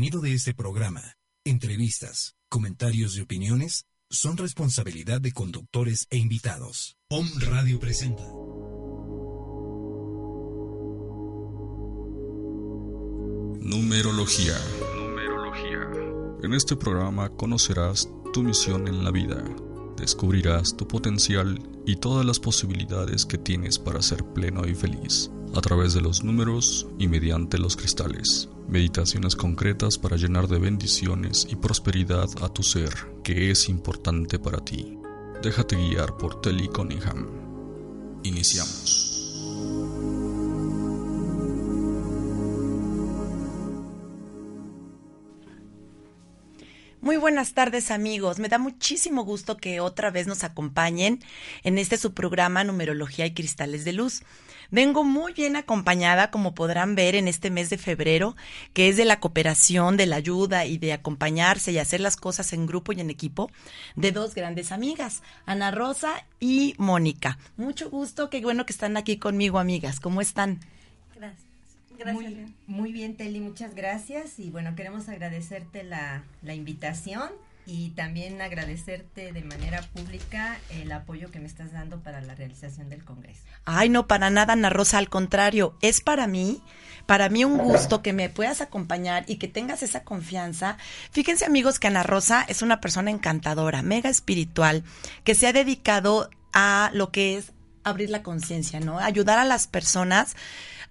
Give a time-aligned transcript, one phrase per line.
[0.00, 1.02] contenido de este programa,
[1.44, 6.96] entrevistas, comentarios y opiniones son responsabilidad de conductores e invitados.
[7.10, 8.24] Om Radio presenta.
[13.60, 14.56] Numerología.
[16.42, 19.44] En este programa conocerás tu misión en la vida,
[19.98, 25.60] descubrirás tu potencial y todas las posibilidades que tienes para ser pleno y feliz a
[25.60, 28.48] través de los números y mediante los cristales.
[28.70, 32.90] Meditaciones concretas para llenar de bendiciones y prosperidad a tu ser,
[33.24, 34.96] que es importante para ti.
[35.42, 37.26] Déjate guiar por Telly Cunningham.
[38.22, 39.10] Iniciamos.
[47.00, 51.18] Muy buenas tardes amigos, me da muchísimo gusto que otra vez nos acompañen
[51.64, 54.22] en este su programa Numerología y Cristales de Luz.
[54.70, 58.36] Vengo muy bien acompañada, como podrán ver, en este mes de febrero,
[58.72, 62.52] que es de la cooperación, de la ayuda y de acompañarse y hacer las cosas
[62.52, 63.50] en grupo y en equipo,
[63.96, 67.38] de dos grandes amigas, Ana Rosa y Mónica.
[67.56, 70.00] Mucho gusto, qué bueno que están aquí conmigo, amigas.
[70.00, 70.60] ¿Cómo están?
[71.16, 71.44] Gracias.
[71.98, 72.14] Gracias.
[72.14, 74.38] Muy, muy bien, Teli, muchas gracias.
[74.38, 77.30] Y bueno, queremos agradecerte la, la invitación
[77.70, 82.88] y también agradecerte de manera pública el apoyo que me estás dando para la realización
[82.88, 83.44] del Congreso.
[83.64, 86.60] Ay, no, para nada, Ana Rosa, al contrario, es para mí,
[87.06, 90.78] para mí un gusto que me puedas acompañar y que tengas esa confianza.
[91.12, 94.82] Fíjense amigos que Ana Rosa es una persona encantadora, mega espiritual,
[95.22, 97.52] que se ha dedicado a lo que es
[97.84, 98.98] abrir la conciencia, ¿no?
[98.98, 100.34] Ayudar a las personas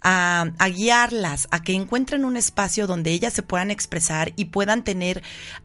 [0.01, 5.21] a, guiarlas, a que encuentren un espacio donde ellas se puedan expresar y puedan tener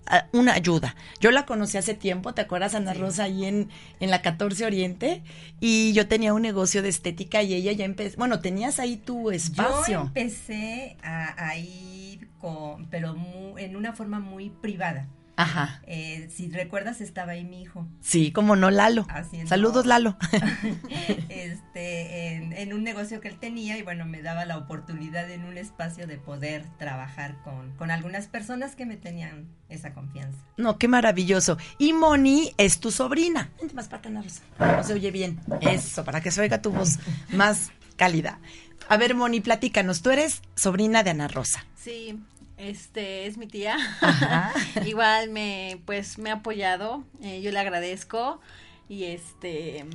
[0.07, 0.97] ah, una ayuda.
[1.21, 3.69] Yo la conocí hace tiempo, ¿te acuerdas, Ana Rosa, ahí en,
[4.01, 5.23] en la 14 Oriente?
[5.61, 9.31] Y yo tenía un negocio de estética y ella ya empezó, bueno, tenías ahí tu
[9.31, 9.95] espacio.
[9.95, 13.17] Yo empecé a, a ir con, pero
[13.57, 15.09] en una forma muy privada.
[15.37, 15.81] Ajá.
[15.87, 17.87] Eh, si recuerdas, estaba ahí mi hijo.
[18.01, 19.07] Sí, como no, Lalo.
[19.47, 20.17] Saludos, Lalo.
[21.29, 25.59] este, en, un negocio que él tenía y bueno, me daba la oportunidad en un
[25.59, 30.39] espacio de poder trabajar con, con algunas personas que me tenían esa confianza.
[30.57, 31.59] No, qué maravilloso.
[31.79, 33.51] Y Moni es tu sobrina.
[33.59, 34.43] Vente más para Rosa.
[34.59, 35.41] No se oye bien.
[35.61, 36.99] Eso, para que se oiga tu voz
[37.31, 38.39] más cálida.
[38.89, 40.03] A ver, Moni, platícanos.
[40.03, 41.65] Tú eres sobrina de Ana Rosa.
[41.77, 42.19] Sí,
[42.57, 43.77] este es mi tía.
[44.87, 48.41] Igual me pues me ha apoyado, eh, yo le agradezco
[48.89, 49.87] y este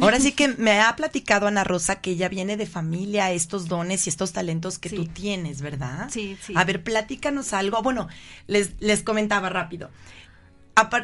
[0.00, 4.06] Ahora sí que me ha platicado Ana Rosa que ella viene de familia, estos dones
[4.06, 6.08] y estos talentos que tú tienes, ¿verdad?
[6.10, 6.54] Sí, sí.
[6.56, 7.82] A ver, platícanos algo.
[7.82, 8.08] Bueno,
[8.46, 9.90] les les comentaba rápido.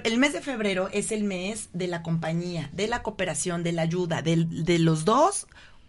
[0.05, 3.83] El mes de febrero es el mes de la compañía, de la cooperación, de la
[3.83, 5.47] ayuda, de, de los dos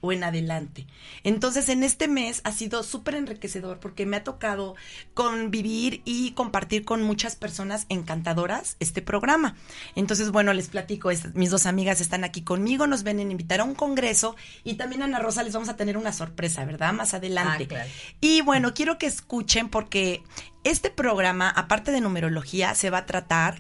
[0.07, 0.87] o en adelante.
[1.23, 4.75] Entonces, en este mes ha sido súper enriquecedor porque me ha tocado
[5.13, 9.55] convivir y compartir con muchas personas encantadoras este programa.
[9.95, 13.63] Entonces, bueno, les platico, mis dos amigas están aquí conmigo, nos ven a invitar a
[13.63, 16.93] un congreso y también a Ana Rosa les vamos a tener una sorpresa, ¿verdad?
[16.93, 17.67] Más adelante.
[17.75, 17.85] Ah,
[18.21, 20.23] y bueno, quiero que escuchen porque
[20.63, 23.59] este programa, aparte de numerología, se va a tratar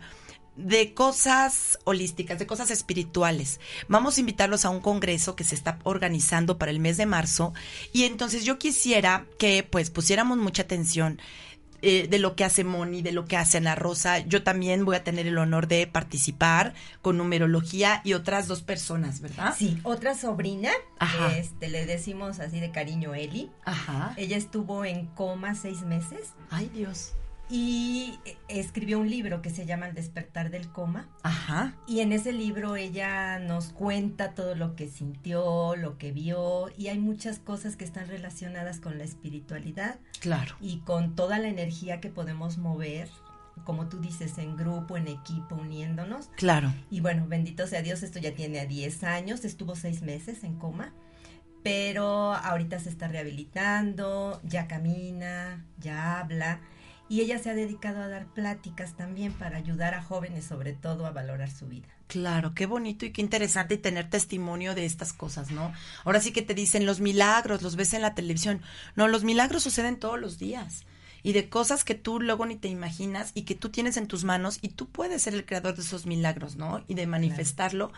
[0.57, 3.59] de cosas holísticas, de cosas espirituales.
[3.87, 7.53] Vamos a invitarlos a un congreso que se está organizando para el mes de marzo
[7.93, 11.21] y entonces yo quisiera que pues pusiéramos mucha atención
[11.83, 14.17] eh, de lo que hace Moni, de lo que hace Ana Rosa.
[14.19, 19.21] Yo también voy a tener el honor de participar con numerología y otras dos personas,
[19.21, 19.53] ¿verdad?
[19.55, 20.71] Sí, otra sobrina,
[21.35, 23.51] este le decimos así de cariño Eli.
[23.63, 24.15] Ajá.
[24.17, 26.33] Ella estuvo en coma seis meses.
[26.49, 27.13] Ay, Dios
[27.49, 28.19] y
[28.49, 31.07] escribió un libro que se llama El despertar del coma.
[31.23, 31.75] Ajá.
[31.87, 36.87] Y en ese libro ella nos cuenta todo lo que sintió, lo que vio y
[36.87, 39.99] hay muchas cosas que están relacionadas con la espiritualidad.
[40.19, 40.55] Claro.
[40.59, 43.09] Y con toda la energía que podemos mover
[43.63, 46.29] como tú dices, en grupo, en equipo, uniéndonos.
[46.37, 46.71] Claro.
[46.91, 50.55] Y bueno, bendito sea Dios, esto ya tiene a 10 años, estuvo seis meses en
[50.55, 50.93] coma,
[51.63, 56.61] pero ahorita se está rehabilitando, ya camina, ya habla
[57.09, 61.05] y ella se ha dedicado a dar pláticas también para ayudar a jóvenes sobre todo
[61.05, 61.87] a valorar su vida.
[62.07, 65.73] Claro, qué bonito y qué interesante tener testimonio de estas cosas, ¿no?
[66.05, 68.61] Ahora sí que te dicen los milagros, los ves en la televisión.
[68.95, 70.85] No, los milagros suceden todos los días
[71.23, 74.23] y de cosas que tú luego ni te imaginas y que tú tienes en tus
[74.23, 76.83] manos y tú puedes ser el creador de esos milagros, ¿no?
[76.87, 77.91] Y de manifestarlo,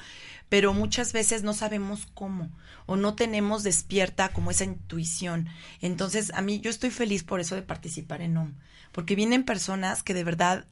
[0.50, 2.50] pero muchas veces no sabemos cómo
[2.88, 5.48] o no tenemos despierta como esa intuición.
[5.82, 8.54] Entonces, a mí yo estoy feliz por eso de participar en OM
[8.92, 10.66] porque vienen personas que de verdad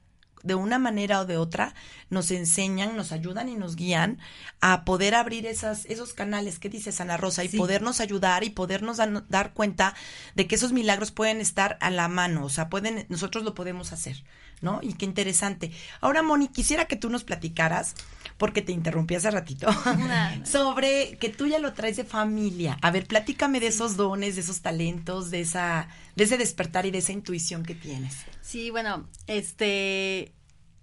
[0.44, 1.74] de una manera o de otra
[2.10, 4.20] nos enseñan, nos ayudan y nos guían
[4.62, 8.98] a poder abrir esas, esos canales que dice Ana Rosa y podernos ayudar y podernos
[9.30, 9.96] dar cuenta
[10.36, 13.92] de que esos milagros pueden estar a la mano, o sea, pueden, nosotros lo podemos
[13.92, 14.24] hacer,
[14.62, 14.80] ¿no?
[14.82, 15.72] Y qué interesante.
[16.02, 17.96] Ahora, Moni, quisiera que tú nos platicaras,
[18.38, 19.68] porque te interrumpí hace ratito,
[20.44, 22.78] sobre que tú ya lo traes de familia.
[22.82, 26.92] A ver, platícame de esos dones, de esos talentos, de esa, de ese despertar y
[26.92, 28.16] de esa intuición que tienes.
[28.42, 30.34] Sí, bueno, este,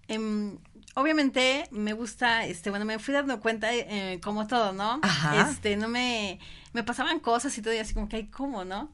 [0.08, 0.58] em,
[0.94, 5.00] obviamente me gusta, este, bueno, me fui dando cuenta, eh, como todo, ¿no?
[5.02, 5.50] Ajá.
[5.50, 6.38] Este, no me,
[6.72, 8.92] me pasaban cosas y todo, y así como que, ¿cómo, no?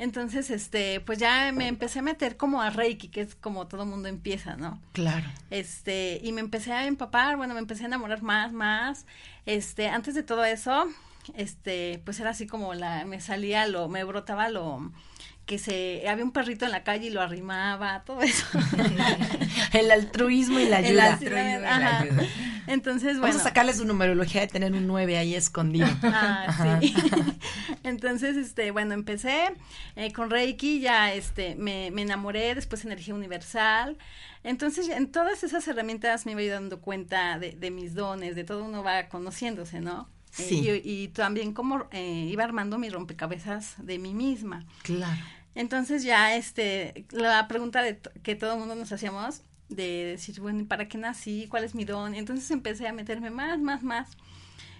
[0.00, 3.84] Entonces, este, pues ya me empecé a meter como a Reiki, que es como todo
[3.84, 4.80] mundo empieza, ¿no?
[4.92, 5.26] Claro.
[5.50, 9.04] Este, y me empecé a empapar, bueno, me empecé a enamorar más, más.
[9.44, 10.86] Este, antes de todo eso,
[11.34, 14.90] este, pues era así como la, me salía lo, me brotaba lo,
[15.50, 18.46] que se había un perrito en la calle y lo arrimaba, todo eso.
[19.72, 20.90] el altruismo y la ayuda.
[20.90, 22.22] El altruismo y la ayuda.
[22.68, 23.34] Entonces, bueno.
[23.34, 25.88] Vamos a sacarle su numerología de tener un 9 ahí escondido.
[26.04, 26.94] Ah, sí.
[27.82, 29.52] Entonces, este, bueno, empecé
[29.96, 33.98] eh, con Reiki, ya este, me, enamoré, después energía universal.
[34.44, 38.84] Entonces, en todas esas herramientas me iba dando cuenta de, mis dones, de todo uno
[38.84, 40.08] va conociéndose, ¿no?
[40.38, 40.82] Eh, sí.
[40.84, 44.64] y, también como eh, iba armando mi rompecabezas de mí misma.
[44.84, 45.20] Claro.
[45.54, 50.66] Entonces ya este, la pregunta de que todo el mundo nos hacíamos, de decir, bueno,
[50.66, 51.46] ¿para qué nací?
[51.48, 52.14] ¿Cuál es mi don?
[52.14, 54.10] entonces empecé a meterme más, más, más.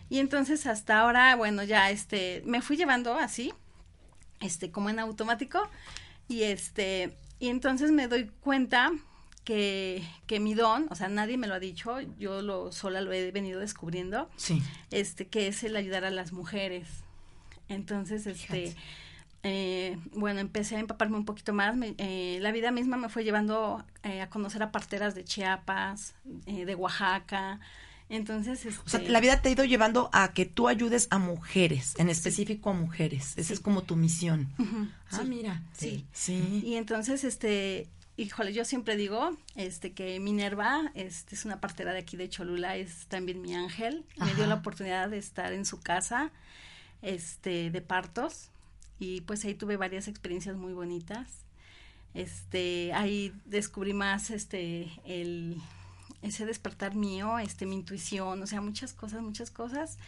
[0.08, 3.52] Y entonces hasta ahora, bueno, ya este, me fui llevando así,
[4.40, 5.62] este, como en automático.
[6.26, 8.92] Y este, y entonces me doy cuenta
[9.44, 13.12] que, que mi don, o sea, nadie me lo ha dicho, yo lo sola lo
[13.12, 14.28] he venido descubriendo.
[14.36, 14.62] Sí.
[14.90, 16.88] Este, que es el ayudar a las mujeres.
[17.68, 18.74] Entonces, este,
[19.42, 21.74] eh, bueno, empecé a empaparme un poquito más.
[21.98, 26.14] Eh, la vida misma me fue llevando eh, a conocer a parteras de Chiapas,
[26.46, 27.60] de Oaxaca.
[28.10, 31.18] Entonces, o sea, este la vida te ha ido llevando a que tú ayudes a
[31.18, 33.34] mujeres, en específico a mujeres.
[33.36, 34.52] Esa es como tu misión.
[35.12, 35.62] Ah, mira.
[35.72, 36.04] Sí.
[36.12, 36.60] sí.
[36.64, 42.00] Y entonces, este, híjole, yo siempre digo, este, que Minerva, este, es una partera de
[42.00, 44.04] aquí de Cholula, es también mi ángel.
[44.16, 46.32] Me dio la oportunidad de estar en su casa,
[47.00, 48.49] este, de partos
[49.00, 51.44] y pues ahí tuve varias experiencias muy bonitas.
[52.14, 55.56] Este, ahí descubrí más este el
[56.22, 59.98] ese despertar mío, este mi intuición, o sea, muchas cosas, muchas cosas.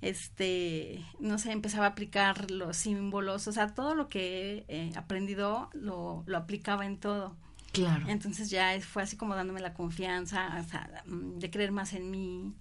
[0.00, 5.70] Este, no sé, empezaba a aplicar los símbolos, o sea, todo lo que he aprendido
[5.72, 7.36] lo, lo aplicaba en todo.
[7.72, 8.08] Claro.
[8.08, 12.52] Entonces ya fue así como dándome la confianza, o sea, de creer más en mí,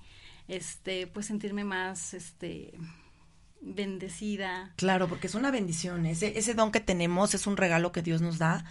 [0.48, 2.74] este, pues sentirme más, este,
[3.64, 4.72] bendecida.
[4.76, 6.06] Claro, porque es una bendición.
[6.06, 8.66] Ese, ese don que tenemos es un regalo que Dios nos da.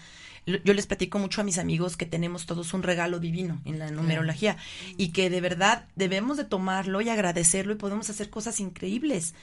[0.44, 3.92] Yo les platico mucho a mis amigos que tenemos todos un regalo divino en la
[3.92, 4.56] numerología
[4.96, 9.34] y que de verdad debemos de tomarlo y agradecerlo y podemos hacer cosas increíbles.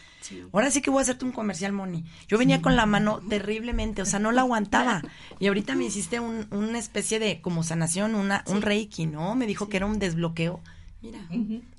[0.51, 2.03] Ahora sí que voy a hacerte un comercial, Moni.
[2.27, 5.01] Yo venía con la mano terriblemente, o sea, no la aguantaba.
[5.39, 9.35] Y ahorita me hiciste un, una especie de como sanación, una, un reiki, ¿no?
[9.35, 10.59] Me dijo que era un desbloqueo.
[11.01, 11.19] Mira,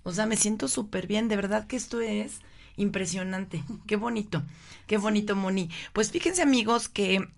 [0.02, 1.28] o sea, me siento súper bien.
[1.28, 2.40] De verdad que esto es
[2.80, 3.62] Impresionante.
[3.86, 4.42] Qué bonito.
[4.86, 5.68] Qué bonito, Moni.
[5.92, 7.28] Pues fíjense, amigos, que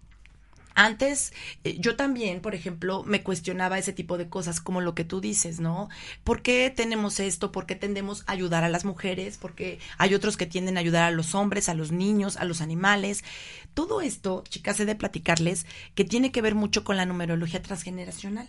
[0.76, 1.32] antes
[1.64, 5.20] eh, yo también, por ejemplo, me cuestionaba ese tipo de cosas como lo que tú
[5.20, 5.88] dices, ¿no?
[6.22, 7.50] ¿Por qué tenemos esto?
[7.50, 9.36] ¿Por qué tendemos a ayudar a las mujeres?
[9.36, 12.60] Porque hay otros que tienden a ayudar a los hombres, a los niños, a los
[12.60, 13.24] animales.
[13.74, 15.66] Todo esto, chicas, he de platicarles
[15.96, 18.48] que tiene que ver mucho con la numerología transgeneracional.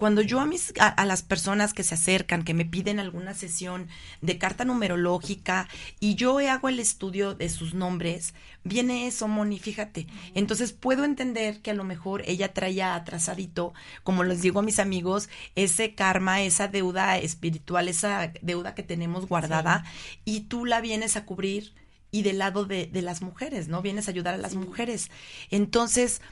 [0.00, 3.86] Cuando yo a mis a, las personas que se acercan, que me piden alguna sesión
[4.22, 5.68] de carta numerológica
[6.00, 8.32] y yo hago el estudio de sus nombres,
[8.64, 10.06] viene eso, Moni, fíjate.
[10.34, 14.78] Entonces puedo entender que a lo mejor ella traía atrasadito, como les digo a mis
[14.78, 19.84] amigos, ese karma, esa deuda espiritual, esa deuda que tenemos guardada
[20.24, 21.74] y tú la vienes a cubrir
[22.10, 23.82] y del lado de, de las mujeres, ¿no?
[23.82, 25.10] Vienes a ayudar a las mujeres.
[25.50, 26.22] Entonces,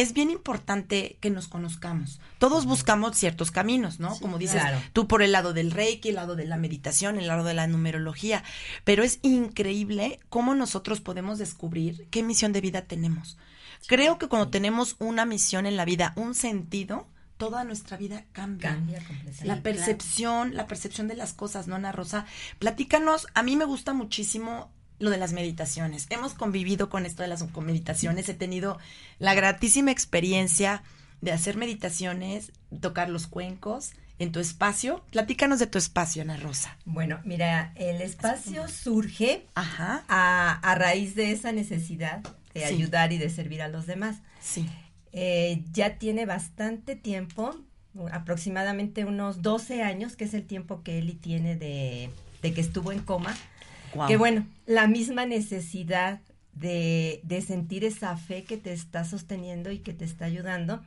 [0.00, 2.20] es bien importante que nos conozcamos.
[2.38, 4.18] Todos buscamos ciertos caminos, ¿no?
[4.18, 7.44] Como dices, tú por el lado del reiki, el lado de la meditación, el lado
[7.44, 8.42] de la numerología,
[8.84, 13.36] pero es increíble cómo nosotros podemos descubrir qué misión de vida tenemos.
[13.86, 18.70] Creo que cuando tenemos una misión en la vida, un sentido, toda nuestra vida cambia.
[18.70, 19.02] Cambia
[19.42, 22.26] la percepción, la percepción de las cosas, ¿no, Ana Rosa?
[22.58, 26.06] Platícanos, a mí me gusta muchísimo lo de las meditaciones.
[26.10, 28.28] Hemos convivido con esto de las meditaciones.
[28.28, 28.78] He tenido
[29.18, 30.82] la gratísima experiencia
[31.20, 33.90] de hacer meditaciones, tocar los cuencos
[34.20, 35.04] en tu espacio.
[35.10, 36.76] Platícanos de tu espacio, Ana Rosa.
[36.84, 42.22] Bueno, mira, el espacio surge A, raíz de esa necesidad
[42.54, 44.18] de ayudar y de servir a los demás.
[44.40, 44.68] Sí.
[45.12, 47.56] Eh, ya tiene bastante tiempo
[48.12, 52.10] aproximadamente unos 12 años, que es el tiempo que Eli tiene de,
[52.42, 53.36] que estuvo en coma.
[54.06, 56.20] Que bueno, la misma necesidad
[56.52, 60.82] de, de, sentir esa fe que te está sosteniendo y que te está ayudando,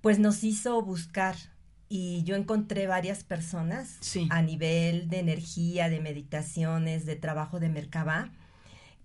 [0.00, 1.36] pues nos hizo buscar.
[1.88, 8.30] Y yo encontré varias personas a nivel de energía, de meditaciones, de trabajo de Merkabah,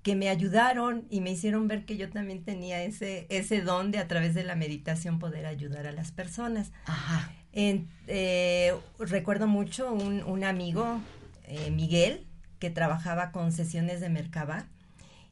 [0.01, 4.00] que me ayudaron y me hicieron ver que yo también tenía ese, ese don de
[4.00, 6.74] a través de la meditación poder ayudar a las personas.
[6.86, 7.32] Ajá.
[7.53, 11.00] Eh, recuerdo mucho un, un amigo,
[11.46, 12.25] eh, Miguel,
[12.63, 14.65] que trabajaba con sesiones de Merkabah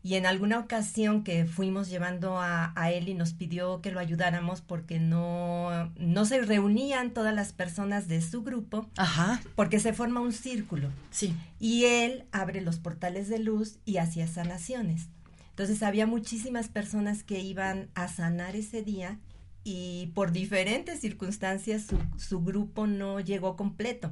[0.04, 4.60] y en alguna ocasión que fuimos llevando a, él y nos pidió que lo ayudáramos
[4.60, 9.42] porque no, no se reunían todas las personas de su grupo, Ajá.
[9.56, 10.90] porque se forma un círculo.
[11.10, 11.34] Sí.
[11.58, 15.08] Y él abre los portales de luz y hacía sanaciones.
[15.52, 19.20] Entonces había muchísimas personas que iban a sanar ese día
[19.64, 24.12] y por diferentes circunstancias su, su grupo no llegó completo.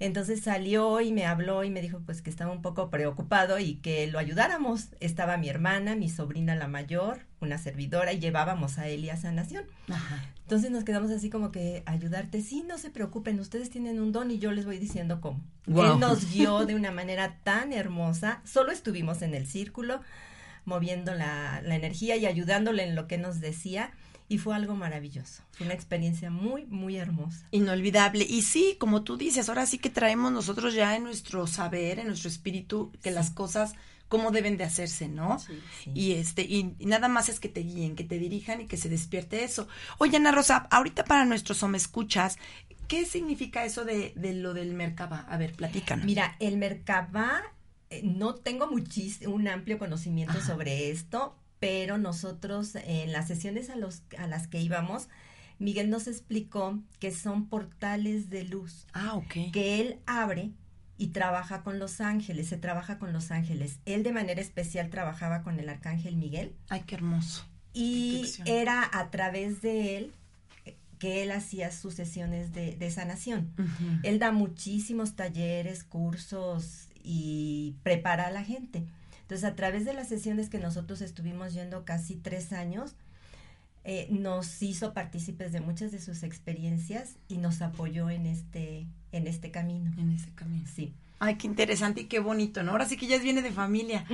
[0.00, 3.74] Entonces salió y me habló y me dijo pues que estaba un poco preocupado y
[3.76, 4.88] que lo ayudáramos.
[4.98, 9.18] Estaba mi hermana, mi sobrina la mayor, una servidora y llevábamos a él y a
[9.18, 9.64] sanación.
[9.90, 10.24] Ajá.
[10.40, 14.30] Entonces nos quedamos así como que ayudarte, sí, no se preocupen, ustedes tienen un don
[14.30, 15.44] y yo les voy diciendo cómo.
[15.66, 20.00] Él nos guió de una manera tan hermosa, solo estuvimos en el círculo
[20.64, 23.92] moviendo la, la energía y ayudándole en lo que nos decía
[24.30, 25.42] y fue algo maravilloso.
[25.50, 27.48] Fue una experiencia muy, muy hermosa.
[27.50, 28.24] Inolvidable.
[28.24, 32.06] Y sí, como tú dices, ahora sí que traemos nosotros ya en nuestro saber, en
[32.06, 33.74] nuestro espíritu, que las cosas
[34.06, 35.40] cómo deben de hacerse, ¿no?
[35.40, 35.60] Sí,
[35.94, 38.88] Y este, y, nada más es que te guíen, que te dirijan y que se
[38.88, 39.66] despierte eso.
[39.98, 42.38] Oye, Ana Rosa, ahorita para nuestros escuchas,
[42.86, 45.26] ¿qué significa eso de, de lo del Merkaba?
[45.28, 46.06] A ver, platícanos.
[46.06, 47.42] Mira, el Merkaba,
[47.88, 53.76] eh, no tengo muchísimo, un amplio conocimiento sobre esto, pero nosotros en las sesiones a,
[53.76, 55.08] los, a las que íbamos,
[55.58, 58.86] Miguel nos explicó que son portales de luz.
[58.94, 59.52] Ah, ok.
[59.52, 60.50] Que él abre
[60.96, 63.78] y trabaja con los ángeles, se trabaja con los ángeles.
[63.84, 66.54] Él de manera especial trabajaba con el arcángel Miguel.
[66.70, 67.46] Ay, qué hermoso.
[67.72, 70.12] Y era a través de él
[70.98, 73.54] que él hacía sus sesiones de, sanación.
[74.02, 78.84] Él da muchísimos talleres, cursos y prepara a la gente.
[79.30, 82.96] Entonces, a través de las sesiones que nosotros estuvimos yendo casi tres años,
[83.84, 89.28] eh, nos hizo partícipes de muchas de sus experiencias y nos apoyó en este, en
[89.28, 89.92] este camino.
[89.98, 90.66] En ese camino.
[90.74, 90.94] Sí.
[91.22, 92.72] Ay, qué interesante y qué bonito, ¿no?
[92.72, 94.06] Ahora sí que ya viene de familia.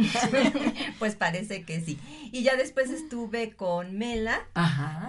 [0.98, 2.00] pues parece que sí.
[2.32, 4.40] Y ya después estuve con Mela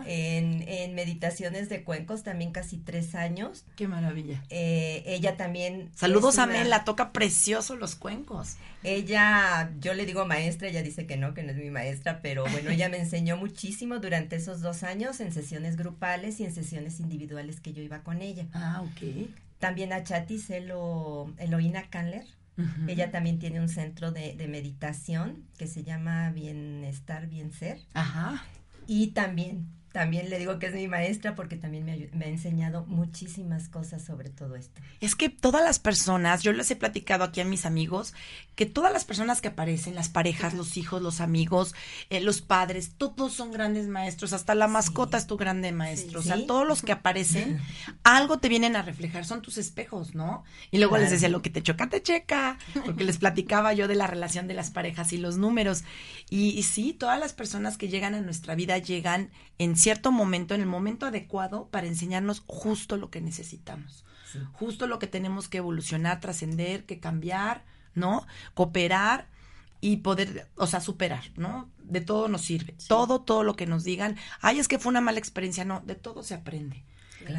[0.06, 3.66] En, en meditaciones de cuencos, también casi tres años.
[3.76, 4.44] Qué maravilla.
[4.52, 5.90] Eh, ella también.
[5.96, 8.58] Saludos a Mela, toca precioso los cuencos.
[8.84, 12.46] Ella, yo le digo maestra, ella dice que no, que no es mi maestra, pero
[12.52, 17.00] bueno, ella me enseñó muchísimo durante esos dos años en sesiones grupales y en sesiones
[17.00, 18.46] individuales que yo iba con ella.
[18.54, 19.30] Ah, ok.
[19.60, 22.26] También a Chatis Elo, Eloína Candler.
[22.88, 27.80] Ella también tiene un centro de, de, meditación que se llama Bienestar, Bien Ser.
[27.94, 28.44] Ajá.
[28.88, 33.68] Y también también le digo que es mi maestra porque también me, ha enseñado muchísimas
[33.70, 34.82] cosas sobre todo esto.
[35.00, 38.14] Es que todas las personas, yo les he platicado aquí a mis amigos,
[38.56, 41.74] que todas las personas que aparecen, las parejas, los hijos, los amigos,
[42.10, 46.24] eh, los padres, todos son grandes maestros, hasta la mascota es tu grande maestro, o
[46.24, 47.60] sea, todos los que aparecen,
[48.04, 50.44] algo te vienen a reflejar, son tus espejos, ¿no?
[50.72, 53.96] Y luego les decía, lo que te choca, te checa, porque les platicaba yo de
[53.96, 55.84] la relación de las parejas y los números.
[56.30, 59.30] Y, y sí, todas las personas que llegan a nuestra vida llegan
[59.60, 64.06] en cierto momento, en el momento adecuado, para enseñarnos justo lo que necesitamos,
[64.54, 68.26] justo lo que tenemos que evolucionar, trascender, que cambiar, ¿no?
[68.54, 69.28] Cooperar
[69.82, 71.70] y poder, o sea, superar, ¿no?
[71.80, 72.76] De todo nos sirve.
[72.88, 75.96] Todo, todo lo que nos digan, ay, es que fue una mala experiencia, no, de
[75.96, 76.84] todo se aprende.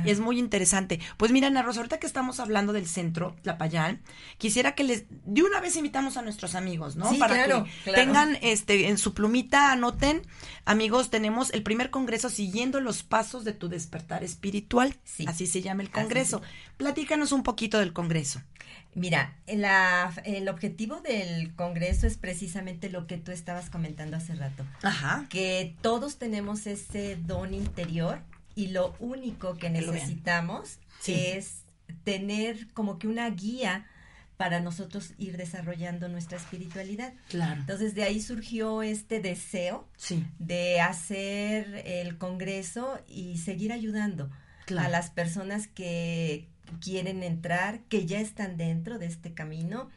[0.04, 1.00] Es muy interesante.
[1.16, 4.00] Pues mira, Ana Rosa, ahorita que estamos hablando del centro, Tlapayán,
[4.38, 7.12] quisiera que les, de una vez invitamos a nuestros amigos, ¿no?
[7.18, 10.23] Para que tengan este, en su plumita, anoten,
[10.64, 14.95] amigos, tenemos el primer congreso siguiendo los pasos de tu despertar espiritual.
[15.26, 16.42] Así se llama el congreso.
[16.76, 18.40] Platícanos un poquito del congreso.
[18.95, 24.64] Mira, la, el objetivo del Congreso es precisamente lo que tú estabas comentando hace rato.
[24.83, 25.26] Ajá.
[25.28, 28.21] Que todos tenemos ese don interior
[28.59, 31.62] y lo único que necesitamos es
[32.03, 33.87] tener como que una guía
[34.37, 37.12] para nosotros ir desarrollando nuestra espiritualidad.
[37.29, 37.61] Claro.
[37.61, 39.88] Entonces de ahí surgió este deseo
[40.41, 44.29] de hacer el congreso y seguir ayudando
[44.77, 46.49] a las personas que
[46.81, 49.88] quieren entrar, que ya están dentro de este camino.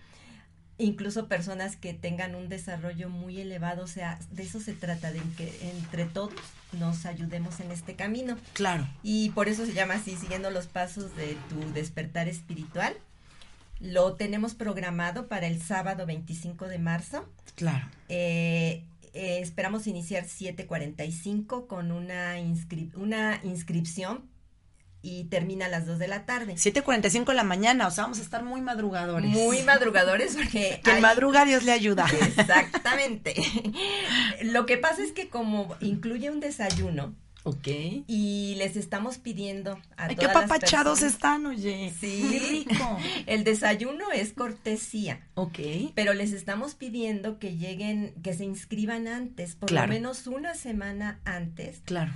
[0.77, 5.19] Incluso personas que tengan un desarrollo muy elevado, o sea, de eso se trata, de
[5.35, 6.31] que entre todos
[6.73, 8.37] nos ayudemos en este camino.
[8.53, 8.87] Claro.
[9.03, 12.95] Y por eso se llama así, siguiendo los pasos de tu despertar espiritual.
[13.79, 17.27] Lo tenemos programado para el sábado 25 de marzo.
[17.55, 17.87] Claro.
[18.09, 22.35] Eh, eh, esperamos iniciar 7.45 con una,
[22.95, 24.30] una inscripción
[25.01, 26.53] y termina a las 2 de la tarde.
[26.55, 29.29] 7.45 de la mañana, o sea, vamos a estar muy madrugadores.
[29.29, 30.81] Muy madrugadores porque...
[30.83, 32.05] que madruga Dios le ayuda.
[32.37, 33.35] Exactamente.
[34.43, 37.67] Lo que pasa es que como incluye un desayuno, Ok.
[38.07, 41.91] Y les estamos pidiendo a Ay, qué papachados están, oye.
[41.99, 42.65] Sí.
[42.67, 42.97] rico.
[43.25, 45.21] El desayuno es cortesía.
[45.33, 45.59] Ok.
[45.95, 51.19] Pero les estamos pidiendo que lleguen, que se inscriban antes, por lo menos una semana
[51.25, 51.81] antes.
[51.85, 52.11] Claro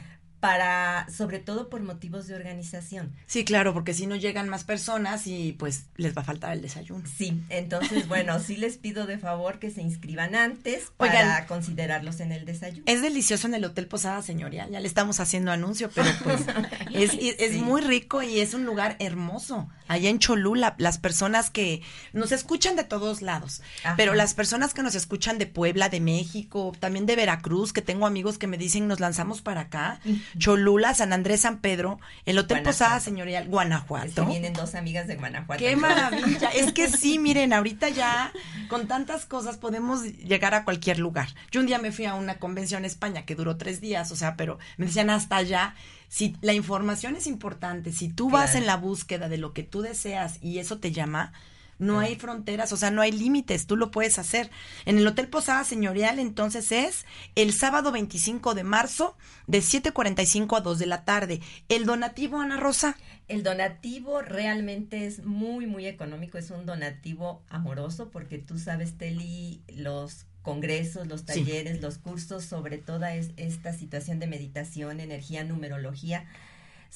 [0.45, 3.11] para, sobre todo por motivos de organización.
[3.25, 6.61] Sí, claro, porque si no llegan más personas y pues les va a faltar el
[6.61, 7.03] desayuno.
[7.17, 12.31] Sí, entonces, bueno, sí les pido de favor que se inscriban antes para considerarlos en
[12.31, 12.83] el desayuno.
[12.85, 16.41] Es delicioso en el Hotel Posada Señorial, ya le estamos haciendo anuncio, pero pues
[16.93, 19.67] es, es muy rico y es un lugar hermoso.
[19.87, 21.81] Allá en Cholula, las personas que
[22.13, 23.63] nos escuchan de todos lados,
[23.97, 28.05] pero las personas que nos escuchan de Puebla, de México, también de Veracruz, que tengo
[28.05, 29.99] amigos que me dicen nos lanzamos para acá,
[30.37, 34.25] Cholula, San Andrés, San Pedro, el Hotel Posada Señorial, Guanajuato.
[34.25, 35.59] vienen dos amigas de Guanajuato.
[35.59, 36.49] ¡Qué maravilla!
[36.49, 38.31] es que sí, miren, ahorita ya
[38.67, 41.29] con tantas cosas podemos llegar a cualquier lugar.
[41.51, 44.15] Yo un día me fui a una convención en España que duró tres días, o
[44.15, 45.75] sea, pero me decían hasta allá.
[46.07, 49.81] Si la información es importante, si tú vas en la búsqueda de lo que tú
[49.81, 51.33] deseas y eso te llama,
[51.77, 54.49] no hay fronteras, o sea, no hay límites, tú lo puedes hacer.
[54.85, 57.05] En el Hotel Posada Señorial, entonces es
[57.35, 59.17] el sábado 25 de marzo
[59.47, 61.41] de 7.45 a 2 de la tarde.
[61.69, 62.97] ¿El donativo, Ana Rosa?
[63.27, 69.61] El donativo realmente es muy, muy económico, es un donativo amoroso porque tú sabes, Teli,
[69.75, 76.25] los congresos, los talleres, los cursos sobre toda esta situación de meditación, energía, numerología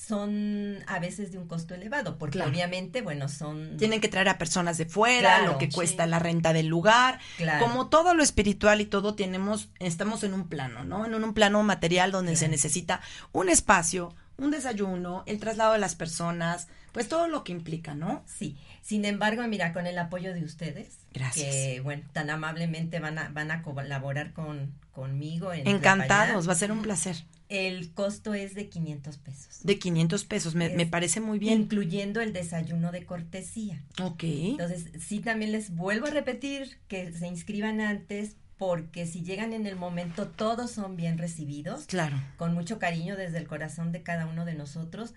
[0.08, 3.77] son a veces de un costo elevado, porque obviamente, bueno, son...
[3.77, 7.20] Tienen que traer a personas de fuera, lo que cuesta la renta del lugar.
[7.60, 11.06] Como todo lo espiritual y todo, tenemos, estamos en un plano, ¿no?
[11.06, 13.01] En un, plano material donde se necesita
[13.34, 18.24] un espacio, un desayuno, el traslado de las personas, pues todo lo que implica, ¿no?
[18.25, 18.58] Sí.
[18.81, 21.53] Sin embargo, mira, con el apoyo de ustedes, Gracias.
[21.53, 25.53] que bueno, tan amablemente van a, van a colaborar con, conmigo.
[25.53, 27.16] En Encantados, va a ser un placer.
[27.50, 29.59] El costo es de 500 pesos.
[29.63, 31.61] De 500 pesos, me, me, parece muy bien.
[31.61, 33.81] Incluyendo el desayuno de cortesía.
[34.01, 34.24] Ok.
[34.24, 39.66] Entonces, sí, también les vuelvo a repetir que se inscriban antes porque si llegan en
[39.66, 41.85] el momento todos son bien recibidos.
[41.85, 42.22] Claro.
[42.37, 45.13] Con mucho cariño desde el corazón de cada uno de nosotros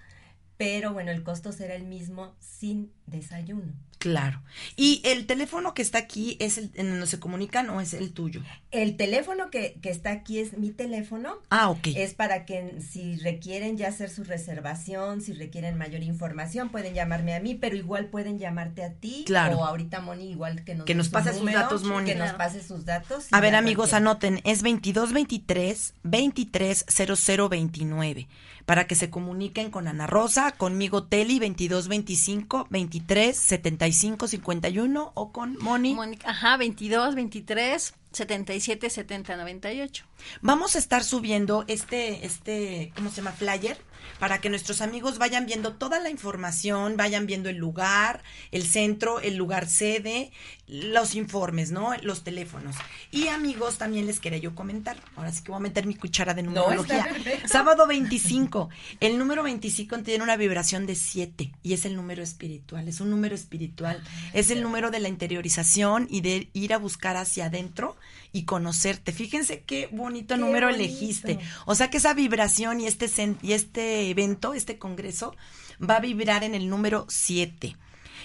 [0.62, 3.72] pero bueno, el costo será el mismo sin desayuno.
[3.98, 4.40] Claro.
[4.76, 8.12] ¿Y el teléfono que está aquí es el en donde se comunican o es el
[8.12, 8.42] tuyo?
[8.70, 11.38] El teléfono que, que está aquí es mi teléfono.
[11.50, 11.88] Ah, ok.
[11.96, 17.34] Es para que si requieren ya hacer su reservación, si requieren mayor información, pueden llamarme
[17.34, 19.24] a mí, pero igual pueden llamarte a ti.
[19.26, 19.58] Claro.
[19.58, 22.12] O ahorita Moni, igual que nos Que nos pase sus datos, Moni.
[22.12, 23.26] Que nos pase sus datos.
[23.32, 24.40] A ver, amigos, anoten.
[24.44, 28.28] Es 2223 230029
[28.64, 35.56] para que se comuniquen con Ana Rosa, conmigo Teli 2225 23 75 51 o con
[35.58, 35.96] Moni.
[36.24, 40.04] ajá, 22 23 77 70 98.
[40.40, 43.32] Vamos a estar subiendo este este ¿cómo se llama?
[43.32, 43.78] flyer
[44.18, 49.20] para que nuestros amigos vayan viendo toda la información, vayan viendo el lugar, el centro,
[49.20, 50.32] el lugar sede,
[50.66, 51.94] los informes, ¿no?
[52.02, 52.76] Los teléfonos.
[53.10, 56.34] Y amigos, también les quería yo comentar, ahora sí que voy a meter mi cuchara
[56.34, 57.06] de numerología.
[57.46, 58.70] Sábado 25,
[59.00, 63.10] el número 25 tiene una vibración de 7 y es el número espiritual, es un
[63.10, 67.96] número espiritual, es el número de la interiorización y de ir a buscar hacia adentro
[68.32, 69.12] y conocerte.
[69.12, 71.38] Fíjense qué bonito número elegiste.
[71.66, 73.10] O sea que esa vibración y este
[73.42, 75.36] y este evento, este congreso,
[75.78, 77.76] va a vibrar en el número 7.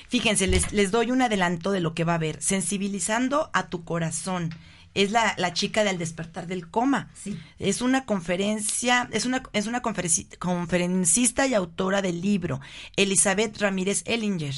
[0.07, 2.41] Fíjense, les, les doy un adelanto de lo que va a haber.
[2.41, 4.51] Sensibilizando a tu corazón
[4.93, 7.11] es la, la, chica del despertar del coma.
[7.13, 7.37] Sí.
[7.59, 12.61] Es una conferencia, es una, es una conferencista y autora del libro,
[12.95, 14.55] Elizabeth Ramírez Ellinger.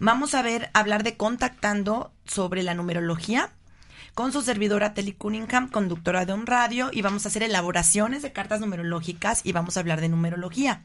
[0.00, 3.52] Vamos a ver, hablar de contactando sobre la numerología
[4.12, 8.32] con su servidora Telly Cunningham, conductora de un radio, y vamos a hacer elaboraciones de
[8.32, 10.82] cartas numerológicas y vamos a hablar de numerología.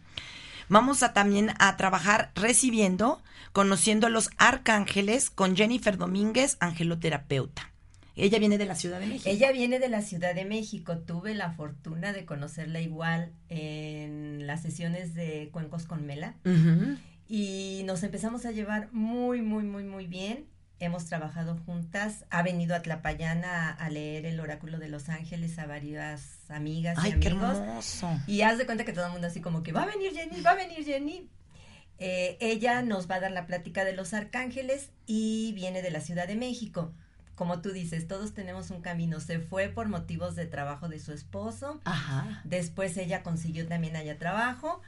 [0.70, 3.22] Vamos a también a trabajar recibiendo,
[3.54, 7.72] conociendo a los arcángeles con Jennifer Domínguez, angeloterapeuta.
[8.16, 9.30] Ella viene de la Ciudad de México.
[9.30, 10.98] Ella viene de la Ciudad de México.
[10.98, 16.36] Tuve la fortuna de conocerla igual en las sesiones de Cuencos con Mela.
[17.28, 20.46] Y nos empezamos a llevar muy, muy, muy, muy bien
[20.80, 25.66] hemos trabajado juntas, ha venido a Tlapayana a, leer el oráculo de los ángeles a
[25.66, 27.20] varias amigas y amigos.
[27.22, 28.20] Qué hermoso.
[28.28, 30.42] Y haz de cuenta que todo el mundo así como que va a venir Jenny,
[30.42, 31.30] va a venir Jenny.
[32.00, 36.00] Eh, ella nos va a dar la plática de los arcángeles y viene de la
[36.00, 36.94] Ciudad de México.
[37.36, 39.20] Como tú dices, todos tenemos un camino.
[39.20, 41.80] Se fue por motivos de trabajo de su esposo.
[41.86, 42.42] Ajá.
[42.46, 44.82] Después ella consiguió también allá trabajo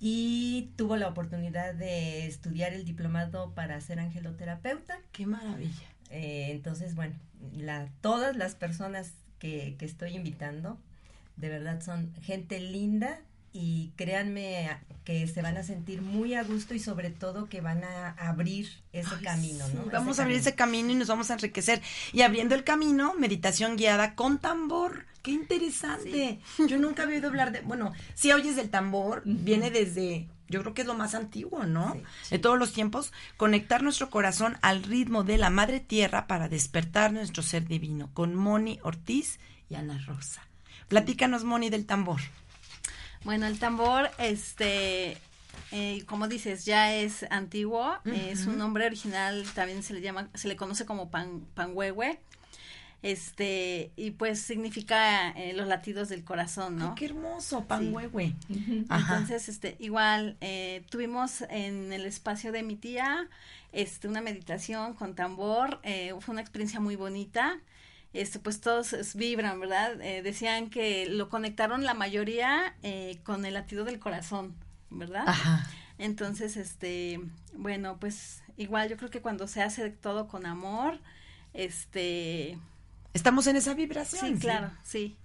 [0.00, 4.98] y tuvo la oportunidad de estudiar el diplomado para ser angeloterapeuta.
[5.12, 5.88] ¡Qué maravilla!
[6.10, 7.14] Eh, entonces, bueno,
[7.56, 10.78] la, todas las personas que, que estoy invitando,
[11.36, 13.20] de verdad son gente linda,
[13.56, 17.82] y créanme que se van a sentir muy a gusto y sobre todo que van
[17.84, 19.86] a abrir ese camino, ¿no?
[19.86, 21.80] vamos a abrir ese camino y nos vamos a enriquecer.
[22.12, 25.06] Y abriendo el camino, meditación guiada con tambor.
[25.22, 26.40] ¡Qué interesante!
[26.68, 30.74] Yo nunca había oído hablar de, bueno, si oyes del tambor, viene desde, yo creo
[30.74, 31.96] que es lo más antiguo, ¿no?
[32.30, 37.12] De todos los tiempos, conectar nuestro corazón al ritmo de la Madre Tierra para despertar
[37.12, 39.40] nuestro ser divino, con Moni Ortiz
[39.70, 40.42] y Ana Rosa.
[40.88, 42.20] Platícanos, Moni, del tambor.
[43.24, 45.18] Bueno, el tambor, este,
[45.72, 50.48] eh, como dices, ya es antiguo, es un nombre original, también se le llama, se
[50.48, 52.20] le conoce como pan, panhuehue,
[53.02, 56.94] este, y pues significa eh, los latidos del corazón, ¿no?
[56.94, 58.34] qué hermoso, panhuehue.
[58.48, 63.28] Entonces, este, igual, eh, tuvimos en el espacio de mi tía,
[63.72, 65.80] este, una meditación con tambor,
[66.20, 67.58] fue una experiencia muy bonita,
[68.12, 70.00] este, pues todos vibran, ¿verdad?
[70.00, 74.54] Eh, decían que lo conectaron la mayoría eh, con el latido del corazón,
[74.90, 75.24] ¿verdad?
[75.26, 75.68] Ajá.
[75.98, 77.20] Entonces, este,
[77.54, 81.00] bueno, pues igual yo creo que cuando se hace todo con amor,
[81.52, 82.58] este...
[83.14, 84.34] Estamos en esa vibración.
[84.34, 85.16] Sí, claro, sí.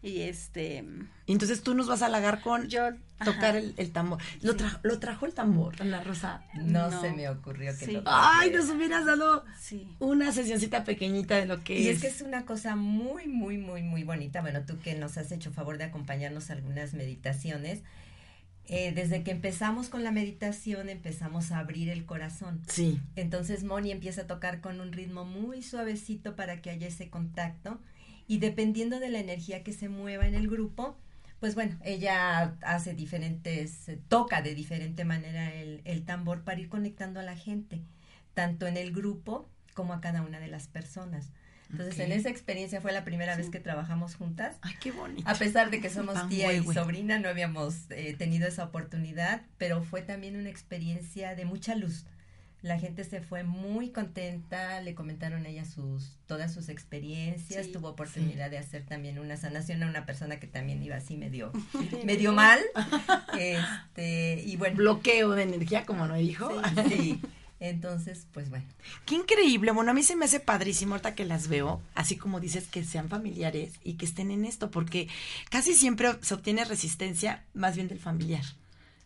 [0.00, 0.84] Y este...
[1.26, 2.90] entonces tú nos vas a halagar con yo,
[3.24, 4.20] tocar el, tambor.
[4.42, 6.44] ¿Lo, ¿Lo trajo el tambor, Ana Rosa?
[6.54, 9.44] No, se me ocurrió que lo Ay, nos hubieras dado
[9.98, 11.84] una sesioncita pequeñita de lo que es.
[11.84, 14.40] Y es que es una cosa muy, muy, muy, muy bonita.
[14.40, 17.82] Bueno, tú que nos has hecho favor de acompañarnos a algunas meditaciones.
[18.70, 22.60] Eh, desde que empezamos con la meditación empezamos a abrir el corazón.
[22.68, 23.00] Sí.
[23.16, 27.80] Entonces Moni empieza a tocar con un ritmo muy suavecito para que haya ese contacto
[28.28, 30.96] y dependiendo de la energía que se mueva en el grupo,
[31.40, 37.20] pues bueno, ella hace diferentes, toca de diferente manera el, el, tambor para ir conectando
[37.20, 37.80] a la gente,
[38.34, 41.30] tanto en el grupo como a cada una de las personas.
[41.70, 44.56] Entonces, en esa experiencia fue la primera vez que trabajamos juntas.
[44.62, 45.28] Ay, qué bonito.
[45.28, 49.82] A pesar de que somos tía y sobrina, no habíamos eh, tenido esa oportunidad, pero
[49.82, 52.06] fue también una experiencia de mucha luz
[52.62, 57.90] la gente se fue muy contenta, le comentaron a ella sus, todas sus experiencias, tuvo
[57.90, 61.52] oportunidad de hacer también una sanación a una persona que también iba así medio,
[62.04, 62.60] medio mal,
[63.38, 64.76] este, y bueno.
[64.76, 66.50] Bloqueo de energía, como no dijo.
[66.88, 67.20] Sí,
[67.60, 68.64] Entonces, pues bueno.
[69.04, 69.72] Qué increíble.
[69.72, 72.84] Bueno, a mí se me hace padrísimo ahorita que las veo, así como dices, que
[72.84, 75.08] sean familiares y que estén en esto, porque
[75.50, 78.44] casi siempre se obtiene resistencia más bien del familiar.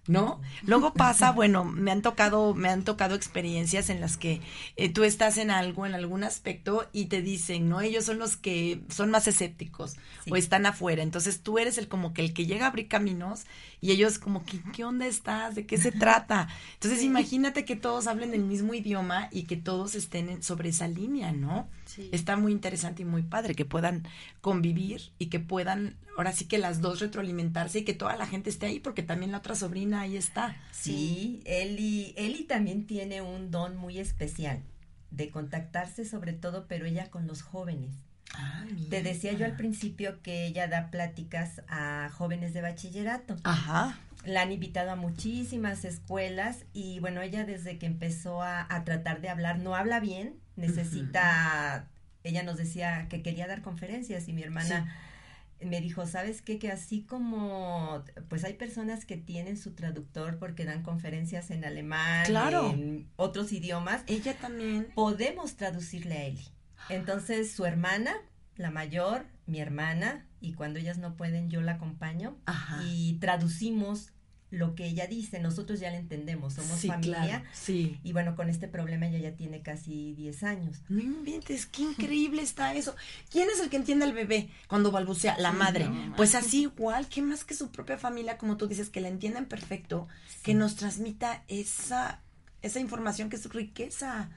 [0.08, 0.40] ¿No?
[0.64, 4.40] Luego pasa, bueno, me han tocado, me han tocado experiencias en las que
[4.76, 7.80] eh, tú estás en algo, en algún aspecto y te dicen, ¿no?
[7.80, 9.96] Ellos son los que son más escépticos
[10.28, 11.02] o están afuera.
[11.02, 13.44] Entonces tú eres el como que el que llega a abrir caminos
[13.80, 15.54] y ellos como que, ¿qué onda estás?
[15.54, 16.48] ¿De qué se trata?
[16.74, 21.32] Entonces imagínate que todos hablen el mismo idioma y que todos estén sobre esa línea,
[21.32, 21.68] ¿no?
[22.12, 24.07] Está muy interesante y muy padre que puedan
[24.40, 28.50] convivir y que puedan, ahora sí que las dos retroalimentarse y que toda la gente
[28.50, 30.57] esté ahí, porque también la otra sobrina ahí está.
[30.70, 34.61] Sí, Eli, Eli también tiene un don muy especial
[35.11, 37.92] de contactarse sobre todo, pero ella con los jóvenes.
[38.35, 43.37] Ah, Te decía yo al principio que ella da pláticas a jóvenes de bachillerato.
[43.44, 43.98] Ajá.
[44.24, 49.20] La han invitado a muchísimas escuelas y bueno, ella desde que empezó a, a tratar
[49.20, 51.88] de hablar, no habla bien, necesita,
[52.24, 54.96] ella nos decía que quería dar conferencias y mi hermana
[55.64, 56.58] me dijo, ¿sabes qué?
[56.58, 62.26] Que así como, pues hay personas que tienen su traductor porque dan conferencias en alemán,
[62.26, 64.02] en otros idiomas.
[64.06, 64.88] Ella también.
[64.94, 66.48] Podemos traducirle a Eli.
[66.88, 68.14] Entonces su hermana,
[68.56, 72.36] la mayor, mi hermana, y cuando ellas no pueden yo la acompaño
[72.84, 74.12] y traducimos
[74.52, 77.42] lo que ella dice, nosotros ya la entendemos, somos familia.
[77.54, 77.98] sí.
[78.04, 80.82] Y bueno, con este problema ella ya tiene casi 10 años.
[80.90, 82.94] No inventes, qué increíble está eso.
[83.30, 85.38] ¿Quién es el que entiende al bebé cuando balbucea?
[85.38, 85.88] La madre.
[86.18, 89.46] pues así igual, que más que su propia familia, como tú dices, que la entiendan
[89.46, 90.06] perfecto,
[90.42, 92.20] que nos transmita esa,
[92.60, 94.28] esa información que es su riqueza.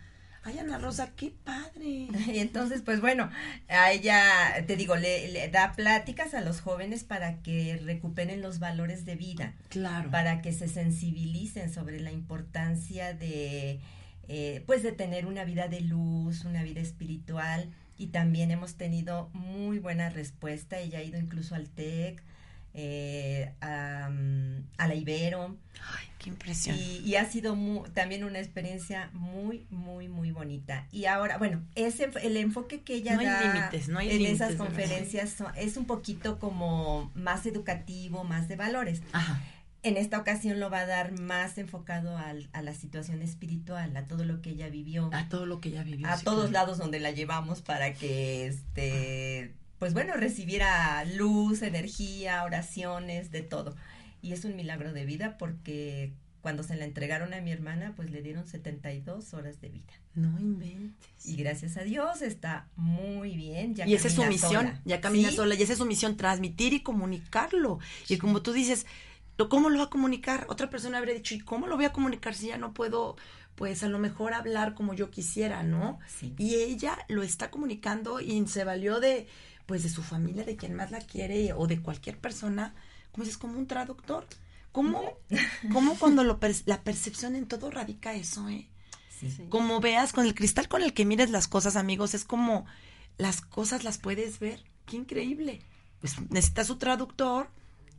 [0.45, 2.07] Ay, Ana Rosa, qué padre.
[2.27, 3.29] Y entonces, pues bueno,
[3.67, 9.05] a ella, te digo, le, da pláticas a los jóvenes para que recuperen los valores
[9.05, 9.53] de vida.
[9.69, 10.11] Claro.
[10.11, 13.79] Para que se sensibilicen sobre la importancia de
[14.27, 19.29] eh, pues de tener una vida de luz, una vida espiritual y también hemos tenido
[19.33, 20.79] muy buena respuesta.
[20.79, 22.23] Ella ha ido incluso al TEC,
[22.75, 25.57] eh, a, la Ibero.
[25.81, 26.77] Ay, qué impresión.
[26.77, 27.55] Y, ha sido
[27.93, 30.87] también una experiencia muy, muy, muy bonita.
[30.91, 36.37] Y ahora, bueno, ese, el enfoque que ella da en esas conferencias es un poquito
[36.37, 39.01] como más educativo, más de valores.
[39.13, 39.41] Ajá
[39.85, 44.05] en esta ocasión lo va a dar más enfocado al, a la situación espiritual, a
[44.05, 45.11] todo lo que ella vivió.
[45.13, 46.07] A todo lo que ella vivió.
[46.07, 49.53] A todos lados donde la llevamos para que, este,
[49.85, 53.75] pues bueno, recibiera luz, energía, oraciones, de todo.
[54.19, 58.09] Y es un milagro de vida porque cuando se la entregaron a mi hermana, pues
[58.09, 59.93] le dieron 72 horas de vida.
[60.15, 61.27] No inventes.
[61.27, 63.75] Y gracias a Dios está muy bien.
[63.75, 66.73] Ya y esa es su misión, ya camina sola, y esa es su misión, transmitir
[66.73, 67.77] y comunicarlo.
[68.09, 68.87] Y como tú dices,
[69.49, 70.45] ¿Cómo lo va a comunicar?
[70.49, 73.17] Otra persona habría dicho, ¿y cómo lo voy a comunicar si ya no puedo,
[73.55, 75.99] pues a lo mejor hablar como yo quisiera, ¿no?
[76.37, 79.27] Y ella lo está comunicando y se valió de,
[79.65, 82.75] pues de su familia, de quien más la quiere o de cualquier persona,
[83.11, 84.27] como dices, como un traductor.
[84.71, 85.17] ¿Cómo,
[85.71, 88.67] cómo cuando lo la percepción en todo radica eso, eh?
[89.49, 92.65] Como veas, con el cristal con el que mires las cosas, amigos, es como
[93.17, 94.61] las cosas las puedes ver.
[94.85, 95.61] Qué increíble.
[96.01, 97.49] Pues necesita su traductor,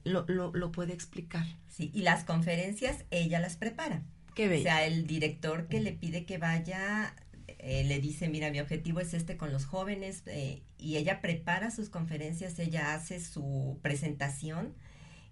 [0.05, 1.47] lo, lo, lo puede explicar.
[1.69, 4.03] Sí, y las conferencias ella las prepara.
[4.37, 4.61] Qué bello.
[4.61, 7.14] O sea, el director que le pide que vaya
[7.59, 11.72] eh, le dice, mira, mi objetivo es este con los jóvenes, eh, y ella prepara
[11.72, 14.75] sus conferencias, ella hace su presentación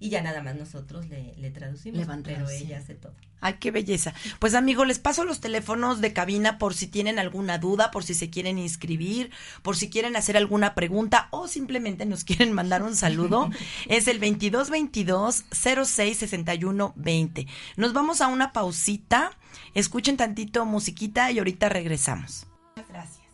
[0.05, 3.15] y ya nada más nosotros le, le traducimos, pero ella hace todo.
[3.41, 4.13] Ay, qué belleza.
[4.39, 8.13] Pues amigo, les paso los teléfonos de cabina por si tienen alguna duda, por si
[8.13, 9.31] se quieren inscribir,
[9.63, 13.49] por si quieren hacer alguna pregunta o simplemente nos quieren mandar un saludo.
[13.89, 17.47] es el 2222 0661 20.
[17.79, 19.31] Nos vamos a una pausita.
[19.73, 22.47] Escuchen tantito musiquita y ahorita regresamos.
[22.91, 23.25] Gracias.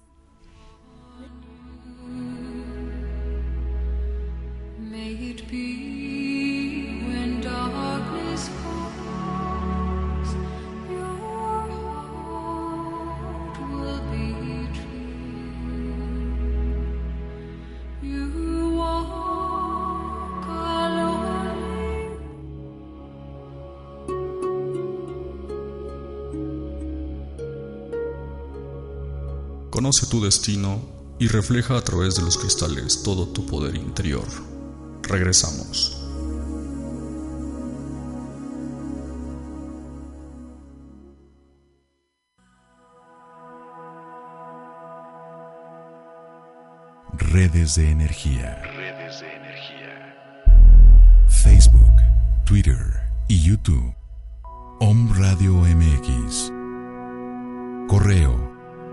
[29.70, 30.80] Conoce tu destino
[31.20, 34.26] y refleja a través de los cristales todo tu poder interior.
[35.02, 35.96] Regresamos.
[47.16, 48.60] Redes de energía.
[48.74, 51.26] Redes de energía.
[51.28, 51.94] Facebook,
[52.44, 52.78] Twitter
[53.28, 53.94] y YouTube.
[54.80, 56.50] Om Radio MX.
[57.88, 58.49] Correo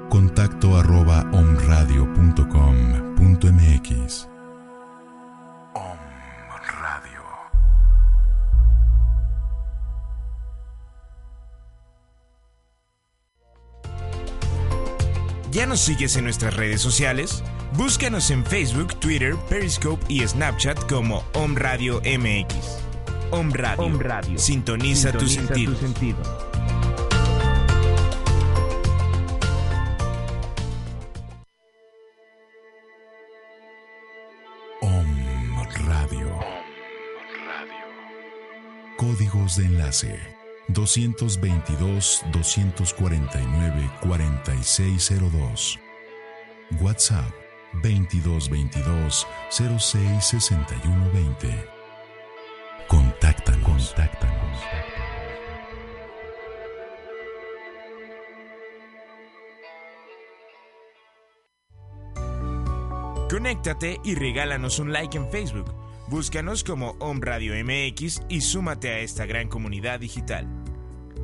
[0.10, 4.28] contacto arroba omradio.com.mx.
[5.74, 5.98] Om
[6.82, 7.22] Radio.
[15.52, 17.44] ¿Ya nos sigues en nuestras redes sociales?
[17.74, 22.80] Búscanos en Facebook, Twitter, Periscope y Snapchat como Om Radio MX.
[23.32, 24.38] Om Radio.
[24.38, 25.76] Sintoniza, tu sentido.
[39.28, 40.18] Códigos de enlace
[40.70, 45.80] 222 249 4602.
[46.80, 47.30] WhatsApp
[47.84, 51.70] 2222 066120.
[52.88, 53.64] Contáctanos.
[53.64, 54.60] Contáctanos.
[63.30, 65.77] Conéctate y regálanos un like en Facebook
[66.10, 70.48] Búscanos como Om Radio MX y súmate a esta gran comunidad digital.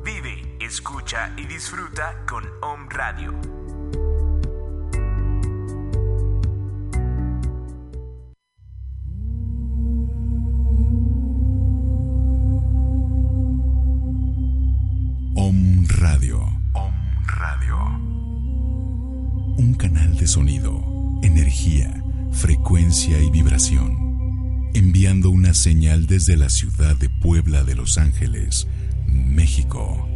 [0.04, 3.32] Vive, escucha y disfruta con Om Radio.
[15.34, 16.40] Om Radio.
[16.74, 16.94] Om
[17.26, 17.76] Radio.
[19.56, 20.84] Un canal de sonido,
[21.22, 24.03] energía, frecuencia y vibración
[24.94, 28.68] enviando una señal desde la ciudad de Puebla de Los Ángeles,
[29.08, 30.08] México,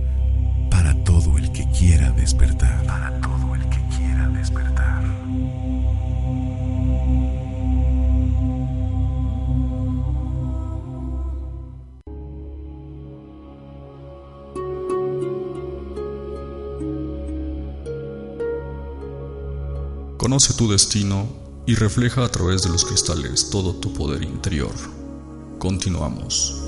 [0.70, 2.86] para todo el que quiera despertar.
[2.86, 5.02] Para todo el que quiera despertar.
[20.18, 24.72] Conoce tu destino y refleja a través de los cristales todo tu poder interior.
[25.58, 26.67] Continuamos.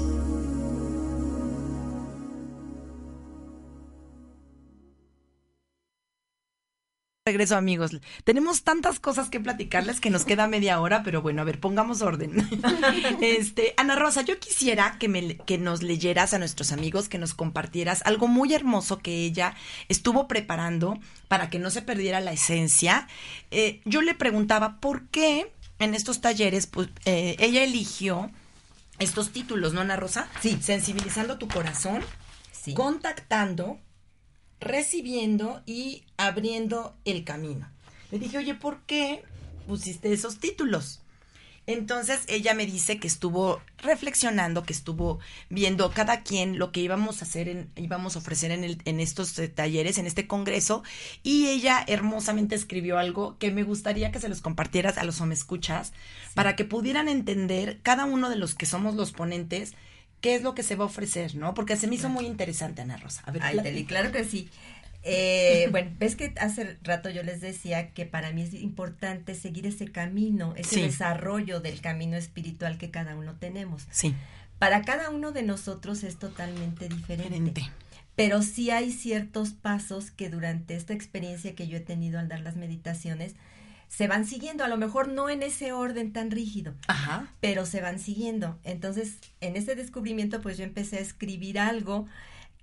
[7.30, 7.92] Regreso, amigos.
[8.24, 12.02] Tenemos tantas cosas que platicarles que nos queda media hora, pero bueno, a ver, pongamos
[12.02, 12.48] orden.
[13.20, 17.34] este, Ana Rosa, yo quisiera que, me, que nos leyeras a nuestros amigos, que nos
[17.34, 19.54] compartieras algo muy hermoso que ella
[19.88, 23.06] estuvo preparando para que no se perdiera la esencia.
[23.50, 28.30] Eh, yo le preguntaba por qué en estos talleres, pues, eh, ella eligió
[28.98, 30.28] estos títulos, ¿no, Ana Rosa?
[30.40, 30.58] Sí.
[30.60, 32.02] Sensibilizando tu corazón,
[32.52, 32.74] sí.
[32.74, 33.78] contactando
[34.60, 37.68] recibiendo y abriendo el camino.
[38.10, 39.22] Le dije, oye, ¿por qué
[39.66, 41.00] pusiste esos títulos?
[41.66, 45.20] Entonces ella me dice que estuvo reflexionando, que estuvo
[45.50, 48.98] viendo cada quien lo que íbamos a hacer, en, íbamos a ofrecer en, el, en
[48.98, 50.82] estos eh, talleres, en este congreso,
[51.22, 55.92] y ella hermosamente escribió algo que me gustaría que se los compartieras a los homescuchas
[56.34, 59.74] para que pudieran entender cada uno de los que somos los ponentes
[60.20, 61.54] qué es lo que se va a ofrecer, ¿no?
[61.54, 63.22] Porque se me hizo muy interesante, Ana Rosa.
[63.26, 64.48] A ver, Ay, claro que sí.
[65.02, 69.66] Eh, bueno, ves que hace rato yo les decía que para mí es importante seguir
[69.66, 73.86] ese camino, ese desarrollo del camino espiritual que cada uno tenemos.
[73.90, 74.14] Sí.
[74.58, 77.62] Para cada uno de nosotros es totalmente diferente.
[78.14, 82.40] Pero sí hay ciertos pasos que durante esta experiencia que yo he tenido al dar
[82.40, 83.34] las meditaciones,
[83.90, 87.26] se van siguiendo, a lo mejor no en ese orden tan rígido, Ajá.
[87.40, 88.56] pero se van siguiendo.
[88.62, 92.06] Entonces, en ese descubrimiento, pues yo empecé a escribir algo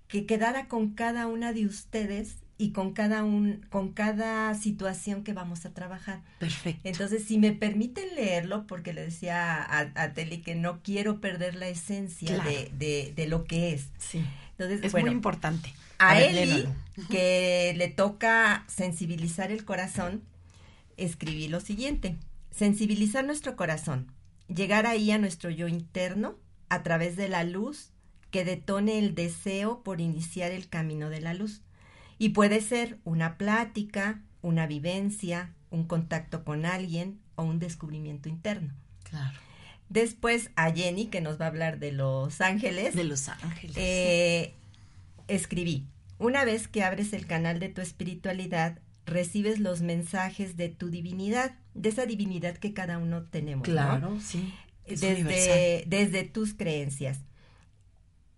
[0.07, 5.33] que quedara con cada una de ustedes y con cada un, con cada situación que
[5.33, 6.21] vamos a trabajar.
[6.39, 6.79] Perfecto.
[6.85, 11.55] Entonces, si me permiten leerlo, porque le decía a, a Teli que no quiero perder
[11.55, 13.89] la esencia de, de, de, lo que es.
[13.97, 14.23] Sí.
[14.57, 15.73] Entonces, es muy importante.
[15.99, 16.69] A, a Eli,
[17.09, 20.23] que le toca sensibilizar el corazón,
[20.97, 22.17] escribí lo siguiente,
[22.51, 24.11] sensibilizar nuestro corazón,
[24.47, 26.35] llegar ahí a nuestro yo interno
[26.69, 27.91] a través de la luz
[28.31, 31.61] que detone el deseo por iniciar el camino de la luz.
[32.17, 38.73] Y puede ser una plática, una vivencia, un contacto con alguien o un descubrimiento interno.
[39.03, 39.37] Claro.
[39.89, 42.95] Después a Jenny, que nos va a hablar de Los Ángeles.
[42.95, 43.75] De Los Ángeles.
[43.77, 44.53] Eh,
[45.27, 45.85] escribí,
[46.17, 51.55] una vez que abres el canal de tu espiritualidad, recibes los mensajes de tu divinidad,
[51.73, 53.65] de esa divinidad que cada uno tenemos.
[53.65, 54.53] Claro, sí.
[54.85, 57.19] Desde, desde tus creencias.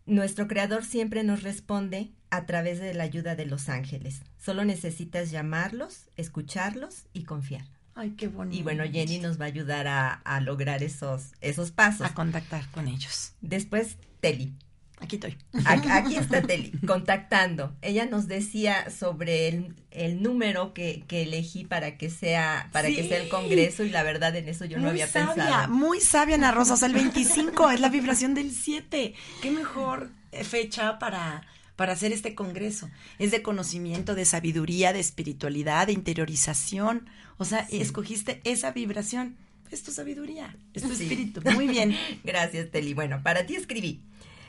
[0.05, 4.21] Nuestro creador siempre nos responde a través de la ayuda de los ángeles.
[4.37, 7.65] Solo necesitas llamarlos, escucharlos y confiar.
[7.95, 8.57] Ay, qué bonito.
[8.57, 12.07] Y bueno, Jenny nos va a ayudar a, a lograr esos, esos pasos.
[12.07, 13.33] A contactar con ellos.
[13.41, 14.53] Después, Teli.
[15.01, 15.37] Aquí estoy.
[15.65, 17.73] Aquí está Teli, contactando.
[17.81, 22.95] Ella nos decía sobre el, el número que, que, elegí para que sea para sí.
[22.95, 25.73] que sea el congreso y la verdad en eso yo muy no había sabia, pensado.
[25.73, 26.73] Muy sabia, Ana Rosa.
[26.73, 29.13] O sea, el 25 es la vibración del 7.
[29.41, 30.09] Qué mejor
[30.43, 31.43] fecha para,
[31.75, 32.89] para hacer este congreso.
[33.19, 37.09] Es de conocimiento, de sabiduría, de espiritualidad, de interiorización.
[37.37, 37.79] O sea, sí.
[37.79, 39.37] escogiste esa vibración.
[39.71, 41.03] Es tu sabiduría, es tu sí.
[41.03, 41.41] espíritu.
[41.53, 41.95] Muy bien.
[42.23, 42.93] Gracias, Teli.
[42.93, 44.01] Bueno, para ti escribí.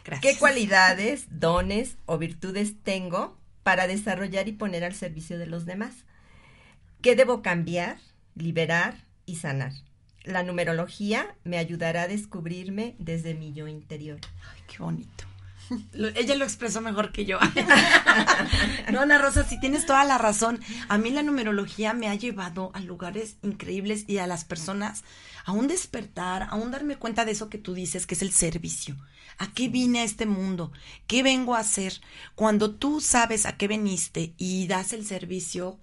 [0.04, 0.34] Gracias.
[0.34, 5.94] ¿Qué cualidades, dones o virtudes tengo para desarrollar y poner al servicio de los demás?
[7.02, 7.98] ¿Qué debo cambiar,
[8.34, 9.72] liberar y sanar?
[10.24, 14.18] La numerología me ayudará a descubrirme desde mi yo interior.
[14.52, 15.24] Ay, qué bonito.
[15.92, 17.38] Lo, ella lo expresó mejor que yo.
[18.92, 20.60] no, Ana Rosa, si tienes toda la razón.
[20.88, 25.04] A mí la numerología me ha llevado a lugares increíbles y a las personas
[25.44, 28.32] a un despertar, a un darme cuenta de eso que tú dices, que es el
[28.32, 28.96] servicio.
[29.40, 30.70] ¿A qué vine a este mundo?
[31.06, 31.94] ¿Qué vengo a hacer?
[32.34, 35.80] Cuando tú sabes a qué veniste y das el servicio,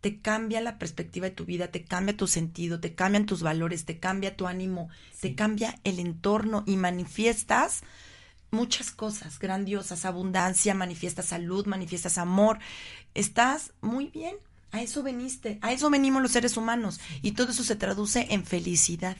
[0.00, 3.84] te cambia la perspectiva de tu vida, te cambia tu sentido, te cambian tus valores,
[3.84, 5.28] te cambia tu ánimo, sí.
[5.28, 7.84] te cambia el entorno y manifiestas
[8.50, 12.58] muchas cosas grandiosas, abundancia, manifiestas salud, manifiestas amor.
[13.14, 14.34] Estás muy bien.
[14.72, 18.44] A eso veniste, a eso venimos los seres humanos y todo eso se traduce en
[18.44, 19.16] felicidad.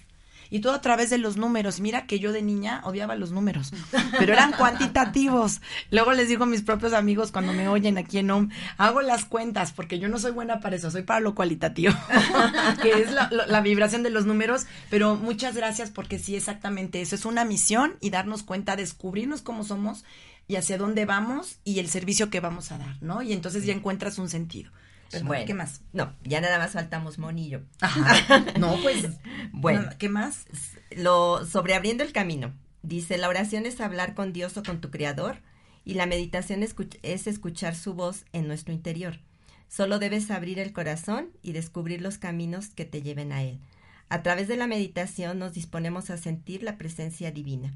[0.50, 1.80] Y todo a través de los números.
[1.80, 3.72] Mira que yo de niña odiaba los números,
[4.18, 5.60] pero eran cuantitativos.
[5.90, 9.24] Luego les digo a mis propios amigos cuando me oyen aquí en OM, hago las
[9.24, 11.94] cuentas porque yo no soy buena para eso, soy para lo cualitativo,
[12.82, 14.66] que es la, la, vibración de los números.
[14.90, 17.14] Pero muchas gracias porque sí, exactamente eso.
[17.14, 20.04] Es una misión y darnos cuenta, descubrirnos cómo somos
[20.48, 23.22] y hacia dónde vamos y el servicio que vamos a dar, ¿no?
[23.22, 24.70] Y entonces ya encuentras un sentido.
[25.10, 25.82] Pero bueno, ¿qué más?
[25.92, 27.62] No, ya nada más faltamos monillo.
[27.80, 28.44] Ajá.
[28.58, 29.06] No, pues.
[29.52, 30.46] bueno, ¿qué más?
[30.90, 32.54] Lo sobre abriendo el camino.
[32.82, 35.38] Dice, la oración es hablar con Dios o con tu creador
[35.84, 39.20] y la meditación es, es escuchar su voz en nuestro interior.
[39.68, 43.60] Solo debes abrir el corazón y descubrir los caminos que te lleven a él.
[44.08, 47.74] A través de la meditación nos disponemos a sentir la presencia divina.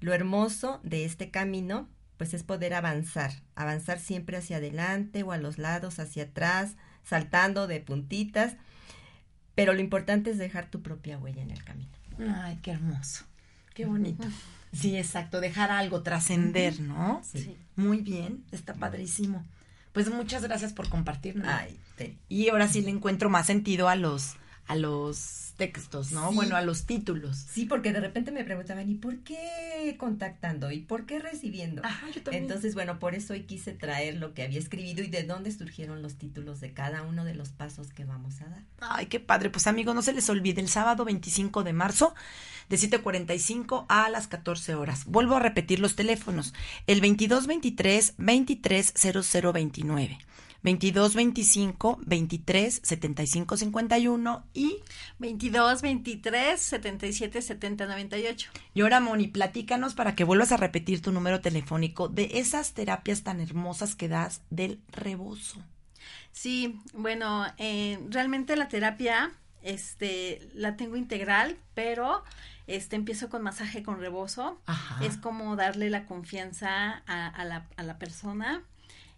[0.00, 1.88] Lo hermoso de este camino,
[2.18, 7.66] pues es poder avanzar, avanzar siempre hacia adelante o a los lados, hacia atrás, saltando
[7.66, 8.56] de puntitas,
[9.54, 11.90] pero lo importante es dejar tu propia huella en el camino.
[12.18, 13.24] Ay, qué hermoso,
[13.74, 14.26] qué bonito.
[14.72, 17.22] Sí, exacto, dejar algo, trascender, ¿no?
[17.24, 17.56] Sí.
[17.76, 19.44] Muy bien, está padrísimo.
[19.92, 21.48] Pues muchas gracias por compartirnos.
[21.48, 21.80] Ay,
[22.28, 24.34] Y ahora sí le encuentro más sentido a los,
[24.68, 26.30] a los textos, ¿no?
[26.32, 27.36] Bueno, a los títulos.
[27.36, 30.70] Sí, porque de repente me preguntaban, ¿y por qué contactando?
[30.70, 31.84] ¿Y por qué recibiendo?
[31.84, 32.44] Ajá, yo también.
[32.44, 36.00] Entonces, bueno, por eso hoy quise traer lo que había escribido y de dónde surgieron
[36.00, 38.62] los títulos de cada uno de los pasos que vamos a dar.
[38.80, 39.50] Ay, qué padre.
[39.50, 42.14] Pues amigos, no se les olvide, el sábado 25 de marzo,
[42.68, 45.06] de 7.45 a las 14 horas.
[45.06, 46.54] Vuelvo a repetir los teléfonos.
[46.86, 50.18] El 2223 230029.
[50.62, 54.78] 22 25 23 75 51 y
[55.18, 58.50] 22 23 77 70 98.
[58.74, 63.22] Y ahora, Moni, platícanos para que vuelvas a repetir tu número telefónico de esas terapias
[63.22, 65.62] tan hermosas que das del rebozo.
[66.32, 69.32] Sí, bueno, eh, realmente la terapia
[69.62, 72.22] este la tengo integral, pero
[72.66, 74.60] este empiezo con masaje con rebozo.
[75.02, 78.62] Es como darle la confianza a, la, a la persona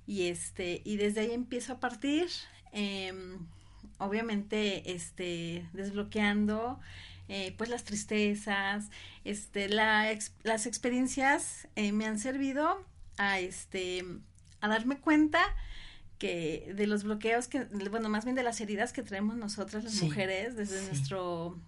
[0.07, 2.29] y este y desde ahí empiezo a partir
[2.73, 3.39] em,
[3.99, 6.81] obviamente este desbloqueando
[7.29, 8.91] eh, pues las tristezas
[9.25, 10.07] este la
[10.43, 12.85] las experiencias eh, me han servido
[13.19, 14.05] a este
[14.61, 15.41] a darme cuenta
[16.19, 20.03] que de los bloqueos que bueno más bien de las heridas que traemos nosotras las
[20.03, 21.59] mujeres desde nuestro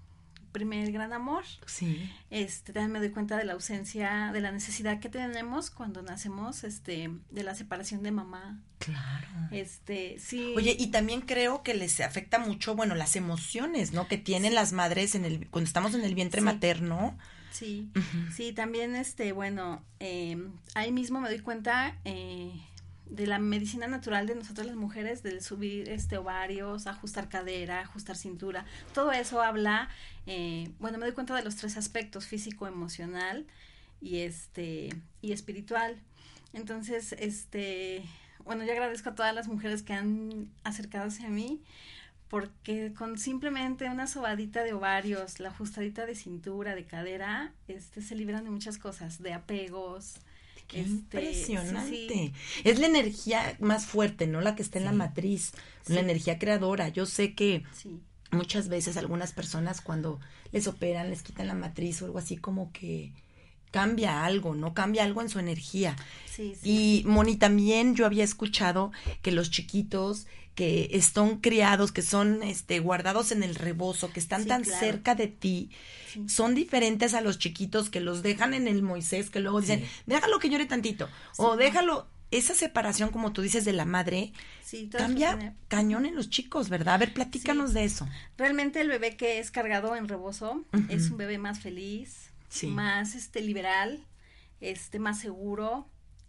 [0.53, 1.45] primer gran amor.
[1.67, 2.11] Sí.
[2.31, 6.63] Este, también me doy cuenta de la ausencia, de la necesidad que tenemos cuando nacemos,
[6.65, 8.61] este, de la separación de mamá.
[8.79, 9.29] Claro.
[9.51, 10.55] Este, sí.
[10.57, 14.07] Oye, y también creo que les afecta mucho, bueno, las emociones, ¿no?
[14.09, 17.19] Que tienen las madres en el, cuando estamos en el vientre materno.
[17.51, 17.91] Sí,
[18.35, 20.39] sí, también, este, bueno, eh,
[20.75, 22.51] ahí mismo me doy cuenta, eh,
[23.13, 28.17] de la medicina natural de nosotras las mujeres, de subir este ovarios, ajustar cadera, ajustar
[28.17, 29.91] cintura, todo eso habla,
[30.27, 33.47] eh, bueno, me doy cuenta de los tres aspectos, físico, emocional
[34.01, 34.89] y este,
[35.21, 35.99] y espiritual.
[36.55, 38.03] Entonces, este,
[38.45, 41.61] bueno, yo agradezco a todas las mujeres que han acercado a mí,
[42.29, 48.15] porque con simplemente una sobadita de ovarios, la ajustadita de cintura, de cadera, este, se
[48.15, 50.15] liberan de muchas cosas, de apegos,
[50.73, 52.33] Qué este, impresionante.
[52.65, 54.41] Es la energía más fuerte, ¿no?
[54.41, 55.53] La que está en la matriz,
[55.87, 56.89] la energía creadora.
[56.89, 57.63] Yo sé que
[58.31, 60.19] muchas veces algunas personas cuando
[60.51, 63.13] les operan, les quitan la matriz o algo así como que
[63.71, 64.75] cambia algo, ¿no?
[64.75, 65.97] Cambia algo en su energía.
[66.63, 68.93] y Moni, también yo había escuchado
[69.23, 74.47] que los chiquitos que están criados, que son este, guardados en el rebozo, que están
[74.47, 75.71] tan cerca de ti,
[76.27, 80.39] son diferentes a los chiquitos que los dejan en el Moisés, que luego dicen, déjalo
[80.39, 84.33] que llore tantito, o déjalo, esa separación, como tú dices, de la madre,
[84.91, 86.95] cambia cañón en los chicos, ¿verdad?
[86.95, 88.09] A ver, platícanos de eso.
[88.39, 92.31] Realmente el bebé que es cargado en rebozo es un bebé más feliz,
[92.65, 94.05] más este liberal,
[94.61, 95.87] este más seguro,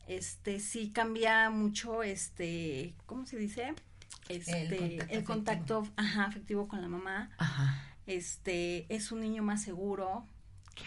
[0.07, 3.73] este sí cambia mucho este, ¿cómo se dice?
[4.29, 6.67] Este, el contacto, afectivo.
[6.67, 7.29] con la mamá.
[8.05, 10.25] Este, es un niño más seguro.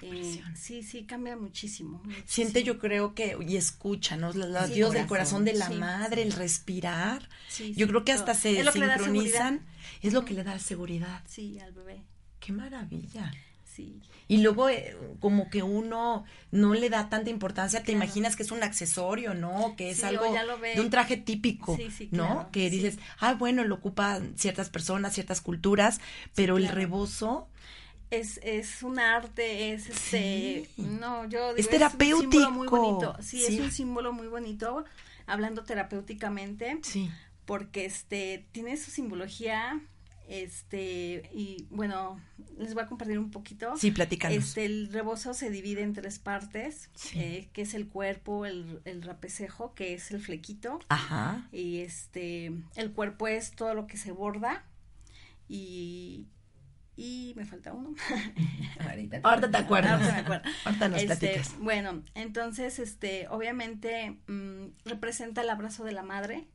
[0.03, 4.33] Eh, sí, sí, cambia muchísimo, Siente, yo creo que, y escucha, ¿no?
[4.33, 7.29] Los latidos del corazón de la madre, el respirar.
[7.77, 9.65] yo creo que hasta se sincronizan.
[10.03, 11.23] Es lo que le da seguridad.
[11.29, 12.03] Sí, al bebé.
[12.41, 13.33] Qué maravilla.
[14.29, 18.51] Y luego eh, como que uno no le da tanta importancia, te imaginas que es
[18.51, 19.75] un accesorio, ¿no?
[19.77, 20.25] Que es algo
[20.75, 21.79] de un traje típico,
[22.11, 22.49] ¿no?
[22.51, 26.01] que dices, ah, bueno, lo ocupan ciertas personas, ciertas culturas,
[26.35, 27.49] pero el rebozo
[28.11, 32.41] es, es un arte, es este, no, yo es terapéutico.
[32.41, 33.17] Es un muy bonito.
[33.21, 34.85] Sí, es un símbolo muy bonito,
[35.27, 36.79] hablando terapéuticamente.
[36.83, 37.11] Sí.
[37.45, 39.81] Porque este tiene su simbología
[40.29, 42.21] este, y bueno,
[42.59, 43.77] les voy a compartir un poquito.
[43.77, 44.37] Sí, platícanos.
[44.37, 49.03] Este, el rebozo se divide en tres partes, eh, que es el cuerpo, el, el
[49.03, 50.81] rapecejo, que es el flequito.
[50.89, 51.49] Ajá.
[51.53, 54.65] Y este, el cuerpo es todo lo que se borda.
[55.49, 56.27] Y,
[56.97, 57.95] y me falta uno.
[59.23, 59.93] Ahorita te acuerdas.
[59.93, 60.51] Ahorita me acuerdo.
[60.65, 61.59] Ahorita nos este, platicas.
[61.61, 66.49] Bueno, entonces, este, obviamente, mm, representa el abrazo de la madre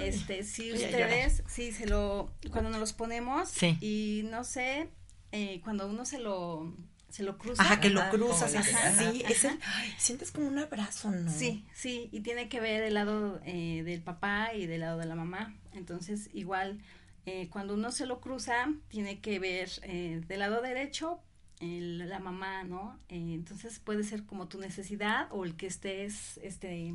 [0.00, 3.50] este, si ustedes, sí, se lo, cuando nos los ponemos
[3.80, 4.88] y no sé,
[5.32, 6.74] eh, cuando uno se lo
[7.10, 7.62] se lo cruza.
[7.62, 9.24] Ajá, que lo cruzas así.
[9.98, 11.32] sientes como un abrazo, ¿no?
[11.32, 15.06] Sí, sí, y tiene que ver el lado eh, del papá y del lado de
[15.06, 15.54] la mamá.
[15.72, 16.80] Entonces, igual,
[17.26, 21.20] eh, cuando uno se lo cruza, tiene que ver eh, del lado derecho
[21.60, 22.96] la mamá, ¿no?
[23.08, 26.94] entonces puede ser como tu necesidad o el que estés, este...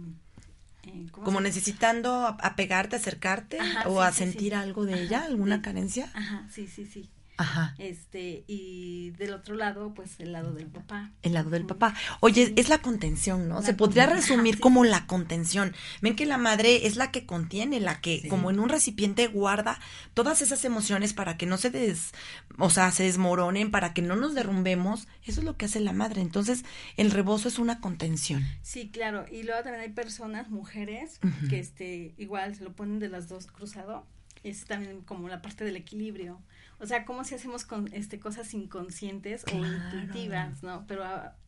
[1.11, 6.09] como necesitando apegarte, acercarte o a sentir algo de ella, alguna carencia.
[6.13, 7.09] Ajá, sí, sí, sí.
[7.43, 7.75] Ajá.
[7.77, 11.11] Este, y del otro lado, pues el lado del papá.
[11.21, 11.93] El lado del papá.
[12.21, 13.61] Oye, es la contención, ¿no?
[13.61, 15.75] Se podría resumir como la contención.
[16.01, 19.79] Ven que la madre es la que contiene, la que como en un recipiente guarda
[20.13, 22.13] todas esas emociones para que no se des,
[22.57, 25.07] o sea, se desmoronen, para que no nos derrumbemos.
[25.25, 26.21] Eso es lo que hace la madre.
[26.21, 26.63] Entonces,
[26.95, 28.45] el rebozo es una contención.
[28.61, 29.25] Sí, claro.
[29.29, 31.19] Y luego también hay personas, mujeres,
[31.49, 34.05] que este, igual se lo ponen de las dos cruzado.
[34.43, 36.41] Es también como la parte del equilibrio
[36.84, 40.86] o sea, como si hacemos con este cosas inconscientes o intuitivas, ¿no?
[40.86, 41.05] Pero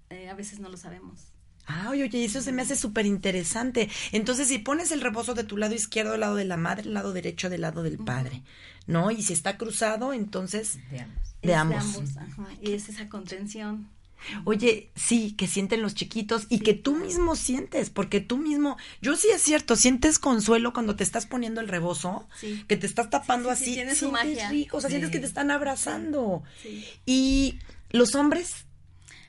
[0.09, 1.33] eh, a, veces no lo sabemos.
[1.67, 3.89] Ah, oye, oye, eso se me hace súper interesante.
[4.13, 6.93] Entonces, si pones el rebozo de tu lado izquierdo del lado de la madre, el
[6.93, 8.43] lado derecho del lado del padre,
[8.87, 9.11] ¿no?
[9.11, 11.35] Y si está cruzado, entonces de ambos.
[11.41, 12.01] De ambos.
[12.61, 13.89] Y es esa contención.
[14.43, 19.15] Oye, sí, que sienten los chiquitos y que tú mismo sientes, porque tú mismo, yo
[19.15, 22.27] sí es cierto, sientes consuelo cuando te estás poniendo el rebozo,
[22.67, 24.49] que te estás tapando así, su magia.
[24.49, 26.43] rico, o sea, sientes que te están abrazando.
[27.05, 27.59] Y
[27.91, 28.65] los hombres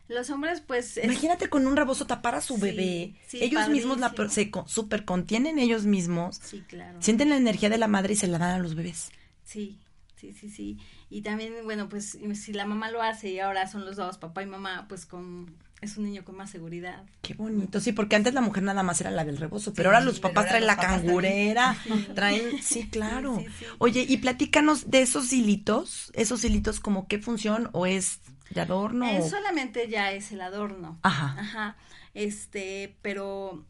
[0.09, 1.01] los hombres, pues.
[1.03, 3.15] Imagínate con un rebozo tapar a su bebé.
[3.33, 6.41] ellos mismos la, se super contienen ellos mismos.
[6.43, 7.03] Sí, claro.
[7.03, 9.11] Sienten la energía de la madre y se la dan a los bebés.
[9.45, 9.79] Sí,
[10.17, 10.79] sí, sí, sí.
[11.09, 14.43] Y también, bueno, pues si la mamá lo hace y ahora son los dos, papá
[14.43, 17.05] y mamá, pues con es un niño con más seguridad.
[17.21, 20.01] Qué bonito, sí, porque antes la mujer nada más era la del rebozo, pero ahora
[20.01, 21.77] los papás traen la cangurera,
[22.15, 23.45] traen, sí, claro.
[23.79, 29.07] Oye, y platícanos de esos hilitos, esos hilitos como qué función o es de adorno.
[29.07, 30.99] Eh, solamente ya es el adorno.
[31.03, 31.37] Ajá.
[31.39, 31.77] Ajá.
[32.15, 33.65] Este, pero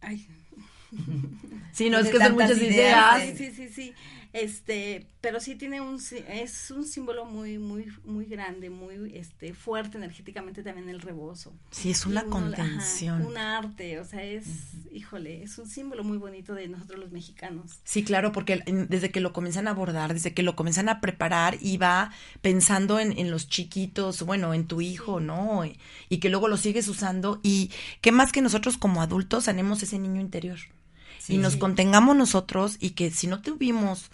[0.00, 0.26] ay.
[1.72, 3.22] Sí, no, es que son muchas ideas.
[3.22, 3.94] Sí, sí, sí, sí.
[4.32, 9.98] Este, pero sí tiene un es un símbolo muy muy muy grande, muy este fuerte
[9.98, 11.52] energéticamente también el rebozo.
[11.70, 13.26] Sí, es una contención.
[13.26, 17.80] un arte, o sea, es híjole, es un símbolo muy bonito de nosotros los mexicanos.
[17.84, 21.58] Sí, claro, porque desde que lo comienzan a abordar, desde que lo comienzan a preparar
[21.60, 22.10] y va
[22.40, 25.66] pensando en, en los chiquitos, bueno, en tu hijo, ¿no?
[25.66, 25.78] Y,
[26.08, 27.70] y que luego lo sigues usando y
[28.00, 30.58] qué más que nosotros como adultos tenemos ese niño interior.
[31.28, 34.10] y nos contengamos nosotros y que si no tuvimos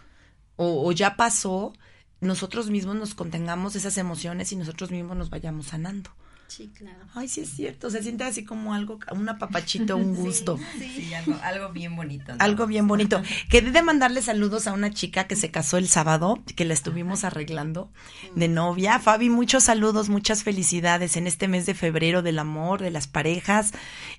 [0.59, 1.73] o, ya pasó,
[2.21, 6.11] nosotros mismos nos contengamos esas emociones y nosotros mismos nos vayamos sanando.
[6.49, 6.99] Sí, claro.
[7.15, 10.59] Ay, sí es cierto, se siente así como algo, un apapachito, un gusto.
[10.79, 12.33] Sí, algo, bien bonito.
[12.39, 13.23] Algo bien bonito.
[13.51, 17.25] Quedé de mandarle saludos a una chica que se casó el sábado, que la estuvimos
[17.25, 17.91] arreglando
[18.35, 18.99] de novia.
[18.99, 23.73] Fabi, muchos saludos, muchas felicidades en este mes de febrero del amor, de las parejas.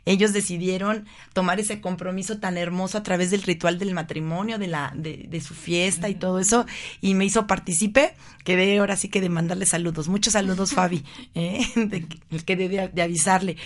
[0.06, 4.94] Ellos decidieron tomar ese compromiso tan hermoso a través del ritual del matrimonio, de la,
[4.96, 6.68] de, de su fiesta y todo eso,
[7.02, 8.14] y me hizo partícipe.
[8.44, 10.08] Quedé ahora sí que de mandarle saludos.
[10.08, 11.04] Muchos saludos, Fabi.
[11.34, 11.60] ¿eh?
[12.32, 13.58] El que de, de avisarle.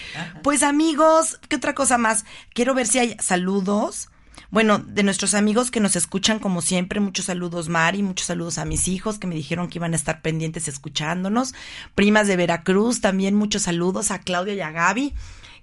[0.41, 2.25] Pues amigos, ¿qué otra cosa más?
[2.53, 4.09] Quiero ver si hay saludos.
[4.49, 8.65] Bueno, de nuestros amigos que nos escuchan como siempre, muchos saludos Mari, muchos saludos a
[8.65, 11.53] mis hijos que me dijeron que iban a estar pendientes escuchándonos.
[11.95, 15.13] Primas de Veracruz, también muchos saludos a Claudia y a Gaby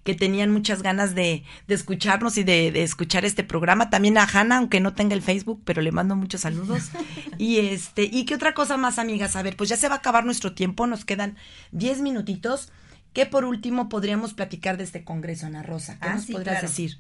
[0.05, 3.91] que tenían muchas ganas de, de escucharnos y de, de, escuchar este programa.
[3.91, 6.91] También a Hanna, aunque no tenga el Facebook, pero le mando muchos saludos.
[7.39, 9.37] y este, y qué otra cosa más, amigas.
[9.37, 11.37] A ver, pues ya se va a acabar nuestro tiempo, nos quedan
[11.71, 12.71] diez minutitos.
[13.13, 15.99] ¿Qué por último podríamos platicar de este congreso, Ana Rosa?
[15.99, 16.99] ¿Qué ah, nos podrías decir?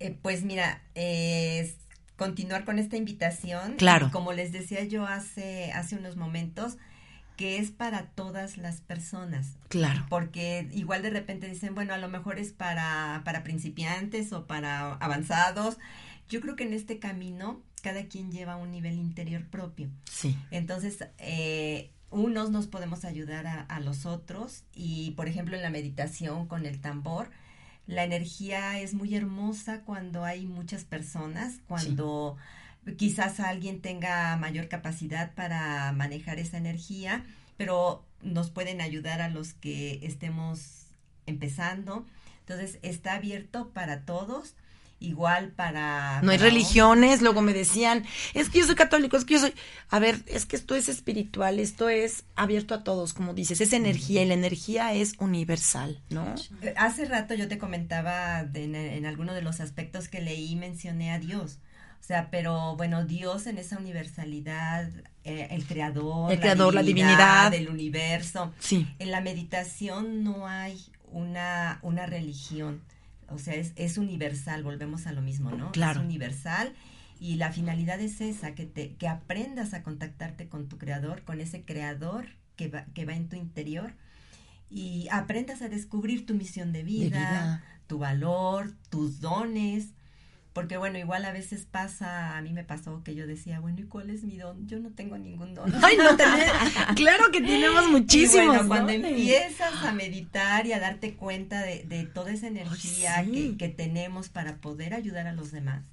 [0.00, 1.74] Eh, pues mira, eh,
[2.16, 3.74] continuar con esta invitación.
[3.76, 4.10] Claro.
[4.10, 6.78] Como les decía yo hace, hace unos momentos,
[7.38, 9.52] que es para todas las personas.
[9.68, 10.04] Claro.
[10.10, 14.94] Porque igual de repente dicen, bueno, a lo mejor es para, para principiantes o para
[14.94, 15.78] avanzados.
[16.28, 19.88] Yo creo que en este camino cada quien lleva un nivel interior propio.
[20.10, 20.36] Sí.
[20.50, 26.48] Entonces, eh, unos nos podemos ayudar a, los otros y por ejemplo en la meditación
[26.48, 27.30] con el tambor
[27.86, 32.36] la energía es muy hermosa cuando hay muchas personas cuando
[32.96, 37.24] quizás alguien tenga mayor capacidad para manejar esa energía
[37.56, 40.86] pero nos pueden ayudar a los que estemos
[41.26, 42.06] empezando
[42.40, 44.54] entonces está abierto para todos
[45.00, 46.20] igual para...
[46.22, 49.54] No hay religiones, luego me decían, es que yo soy católico, es que yo soy...
[49.90, 53.72] A ver, es que esto es espiritual, esto es abierto a todos, como dices, es
[53.72, 56.34] energía y la energía es universal, ¿no?
[56.62, 61.12] Eh, hace rato yo te comentaba en, en alguno de los aspectos que leí, mencioné
[61.12, 61.58] a Dios.
[62.08, 64.88] O sea, pero bueno, Dios en esa universalidad,
[65.24, 68.50] eh, el creador, el creador, la divinidad del universo.
[68.60, 68.88] Sí.
[68.98, 70.82] En la meditación no hay
[71.12, 72.80] una, una religión.
[73.28, 75.70] O sea, es, es universal, volvemos a lo mismo, ¿no?
[75.72, 76.00] Claro.
[76.00, 76.72] Es universal
[77.20, 81.42] y la finalidad es esa, que, te, que aprendas a contactarte con tu creador, con
[81.42, 82.24] ese creador
[82.56, 83.92] que va, que va en tu interior
[84.70, 89.88] y aprendas a descubrir tu misión de vida, tu valor, tus dones.
[90.58, 93.84] Porque bueno, igual a veces pasa, a mí me pasó que yo decía, bueno, ¿y
[93.84, 94.66] cuál es mi don?
[94.66, 95.72] Yo no tengo ningún don.
[95.84, 96.16] Ay, no,
[96.96, 98.46] claro que tenemos muchísimos.
[98.46, 103.56] bueno, cuando empiezas a meditar y a darte cuenta de, de toda esa energía que,
[103.56, 105.84] que tenemos para poder ayudar a los demás,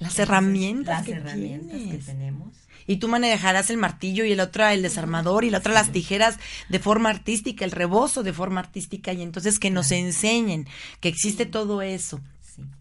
[0.00, 2.48] las herramientas, las herramientas que tenemos.
[2.88, 6.36] Y tú manejarás el martillo y el otro el desarmador y la otra las tijeras
[6.68, 10.66] de forma artística, el rebozo de forma artística y entonces que nos enseñen
[10.98, 12.20] que existe todo eso.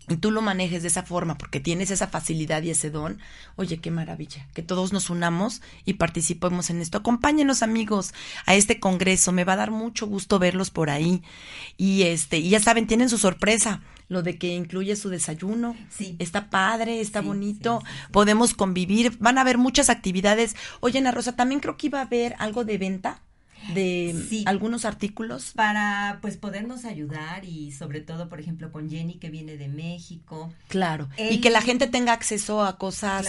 [0.07, 3.19] Y tú lo manejes de esa forma porque tienes esa facilidad y ese don.
[3.55, 4.47] Oye, qué maravilla.
[4.53, 6.97] Que todos nos unamos y participemos en esto.
[6.97, 8.13] Acompáñenos, amigos,
[8.45, 9.31] a este congreso.
[9.31, 11.21] Me va a dar mucho gusto verlos por ahí.
[11.77, 15.75] Y este, y ya saben, tienen su sorpresa lo de que incluye su desayuno.
[15.89, 16.15] Sí.
[16.19, 20.55] Está padre, está bonito, podemos convivir, van a haber muchas actividades.
[20.79, 23.21] Oye, Ana Rosa, también creo que iba a haber algo de venta
[23.73, 25.53] de algunos artículos.
[25.53, 30.51] Para pues podernos ayudar y sobre todo por ejemplo con Jenny que viene de México.
[30.67, 31.09] Claro.
[31.17, 33.27] Y que la gente tenga acceso a cosas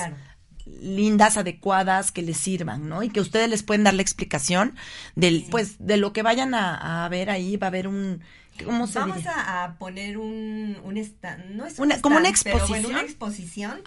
[0.81, 4.77] lindas adecuadas que les sirvan no y que ustedes les pueden dar la explicación
[5.16, 7.57] del pues de lo que vayan a, a ver ahí.
[7.57, 8.21] Va a haber un
[8.66, 10.95] Vamos a, poner un, un
[11.55, 13.81] no es una, como una exposición, una exposición.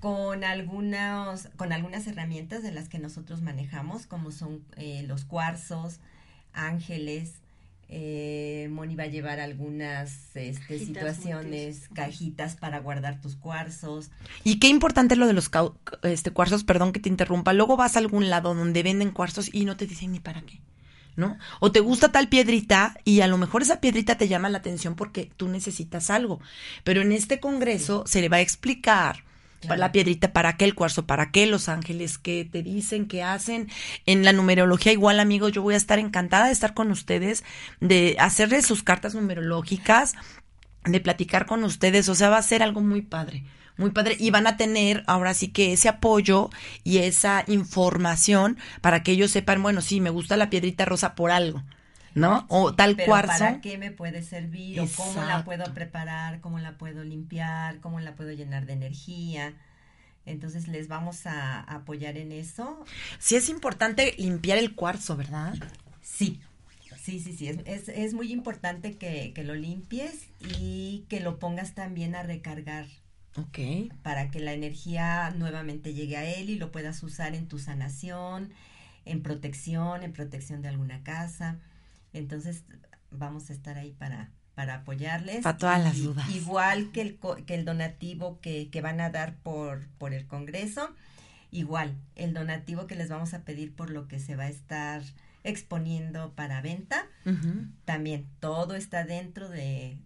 [0.00, 6.00] con algunas con algunas herramientas de las que nosotros manejamos, como son eh, los cuarzos,
[6.52, 7.34] ángeles.
[7.88, 14.10] Eh, Moni va a llevar algunas este, situaciones, cajitas para guardar tus cuarzos.
[14.42, 15.50] Y qué importante lo de los
[16.02, 17.52] este, cuarzos, perdón que te interrumpa.
[17.52, 20.60] Luego vas a algún lado donde venden cuarzos y no te dicen ni para qué.
[21.14, 21.38] ¿no?
[21.60, 24.96] O te gusta tal piedrita y a lo mejor esa piedrita te llama la atención
[24.96, 26.40] porque tú necesitas algo.
[26.84, 29.25] Pero en este congreso se le va a explicar
[29.76, 33.68] la piedrita, para qué el cuarzo, para qué los ángeles, qué te dicen, qué hacen.
[34.06, 37.44] En la numerología igual, amigos, yo voy a estar encantada de estar con ustedes,
[37.80, 40.14] de hacerles sus cartas numerológicas,
[40.84, 43.44] de platicar con ustedes, o sea, va a ser algo muy padre
[43.76, 46.50] muy padre y van a tener ahora sí que ese apoyo
[46.82, 51.30] y esa información para que ellos sepan, bueno, sí, me gusta la piedrita rosa por
[51.30, 51.62] algo.
[52.16, 52.46] ¿No?
[52.48, 53.38] O tal pero cuarzo.
[53.38, 54.80] ¿Para qué me puede servir?
[54.80, 56.40] ¿O cómo la puedo preparar?
[56.40, 57.78] ¿Cómo la puedo limpiar?
[57.80, 59.54] ¿Cómo la puedo llenar de energía?
[60.24, 62.84] Entonces les vamos a, apoyar en eso.
[63.18, 65.54] Sí es importante limpiar el cuarzo, ¿verdad?
[66.02, 66.40] Sí,
[67.00, 67.48] sí, sí, sí.
[67.48, 70.26] Es, es, es muy importante que, que, lo limpies
[70.58, 72.86] y que lo pongas también a recargar
[73.38, 73.92] Ok.
[74.02, 78.50] Para que la energía nuevamente llegue a él y lo puedas usar en tu sanación,
[79.04, 81.58] en protección, en protección de alguna casa.
[82.16, 82.64] Entonces,
[83.10, 85.42] vamos a estar ahí para, para apoyarles.
[85.42, 86.28] Para todas las dudas.
[86.30, 90.94] Igual que el, que el donativo que, que van a dar por, por el Congreso,
[91.50, 95.02] igual, el donativo que les vamos a pedir por lo que se va a estar
[95.46, 97.06] exponiendo para venta.
[97.84, 99.98] También todo está dentro de,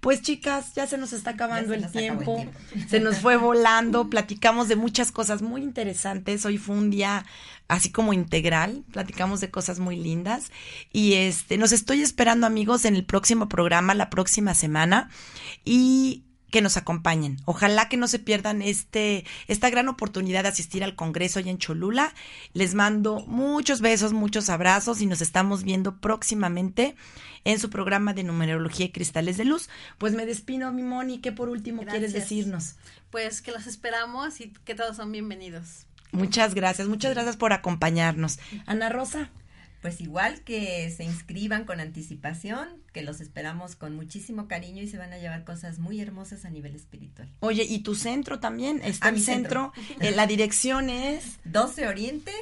[0.00, 2.44] Pues chicas, ya se nos está acabando el tiempo.
[2.88, 6.44] se nos fue volando, platicamos de muchas cosas muy interesantes.
[6.44, 7.24] Hoy fue un día
[7.68, 10.50] así como integral, platicamos de cosas muy lindas
[10.92, 15.08] y este nos estoy esperando amigos en el próximo programa la próxima semana
[15.64, 17.38] y que nos acompañen.
[17.44, 21.58] Ojalá que no se pierdan este, esta gran oportunidad de asistir al Congreso allá en
[21.58, 22.14] Cholula.
[22.52, 26.96] Les mando muchos besos, muchos abrazos y nos estamos viendo próximamente
[27.44, 29.68] en su programa de numerología y cristales de luz.
[29.98, 32.76] Pues me despido, mi Moni, ¿qué por último quieres decirnos?
[33.10, 35.86] Pues que los esperamos y que todos son bienvenidos.
[36.12, 38.40] Muchas gracias, muchas gracias por acompañarnos.
[38.66, 39.30] Ana Rosa
[39.80, 44.98] pues igual que se inscriban con anticipación, que los esperamos con muchísimo cariño y se
[44.98, 47.28] van a llevar cosas muy hermosas a nivel espiritual.
[47.40, 48.80] Oye, ¿y tu centro también?
[48.84, 49.72] Está ah, mi centro.
[50.00, 52.32] Eh, la dirección es 12 Oriente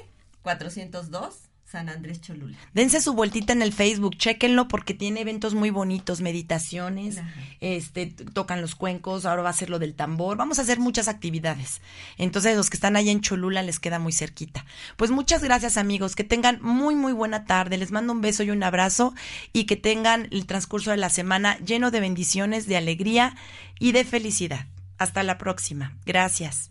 [0.42, 2.56] 402 San Andrés Cholula.
[2.72, 7.18] Dense su vueltita en el Facebook, chéquenlo porque tiene eventos muy bonitos, meditaciones,
[7.60, 11.08] este, tocan los cuencos, ahora va a ser lo del tambor, vamos a hacer muchas
[11.08, 11.82] actividades.
[12.16, 14.64] Entonces, los que están ahí en Cholula les queda muy cerquita.
[14.96, 17.76] Pues muchas gracias, amigos, que tengan muy muy buena tarde.
[17.76, 19.14] Les mando un beso y un abrazo
[19.52, 23.36] y que tengan el transcurso de la semana lleno de bendiciones, de alegría
[23.78, 24.66] y de felicidad.
[24.96, 25.98] Hasta la próxima.
[26.06, 26.70] Gracias.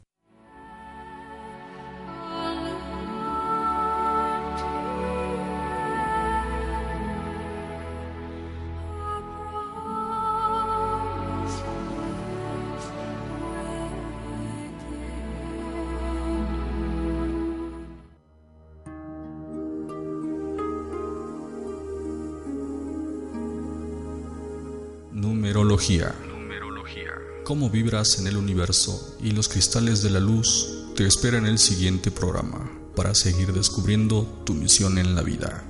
[25.78, 27.14] Numerología.
[27.44, 31.60] Cómo vibras en el universo y los cristales de la luz te esperan en el
[31.60, 35.64] siguiente programa para seguir descubriendo tu misión en la vida.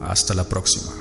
[0.00, 0.90] Hasta la próxima.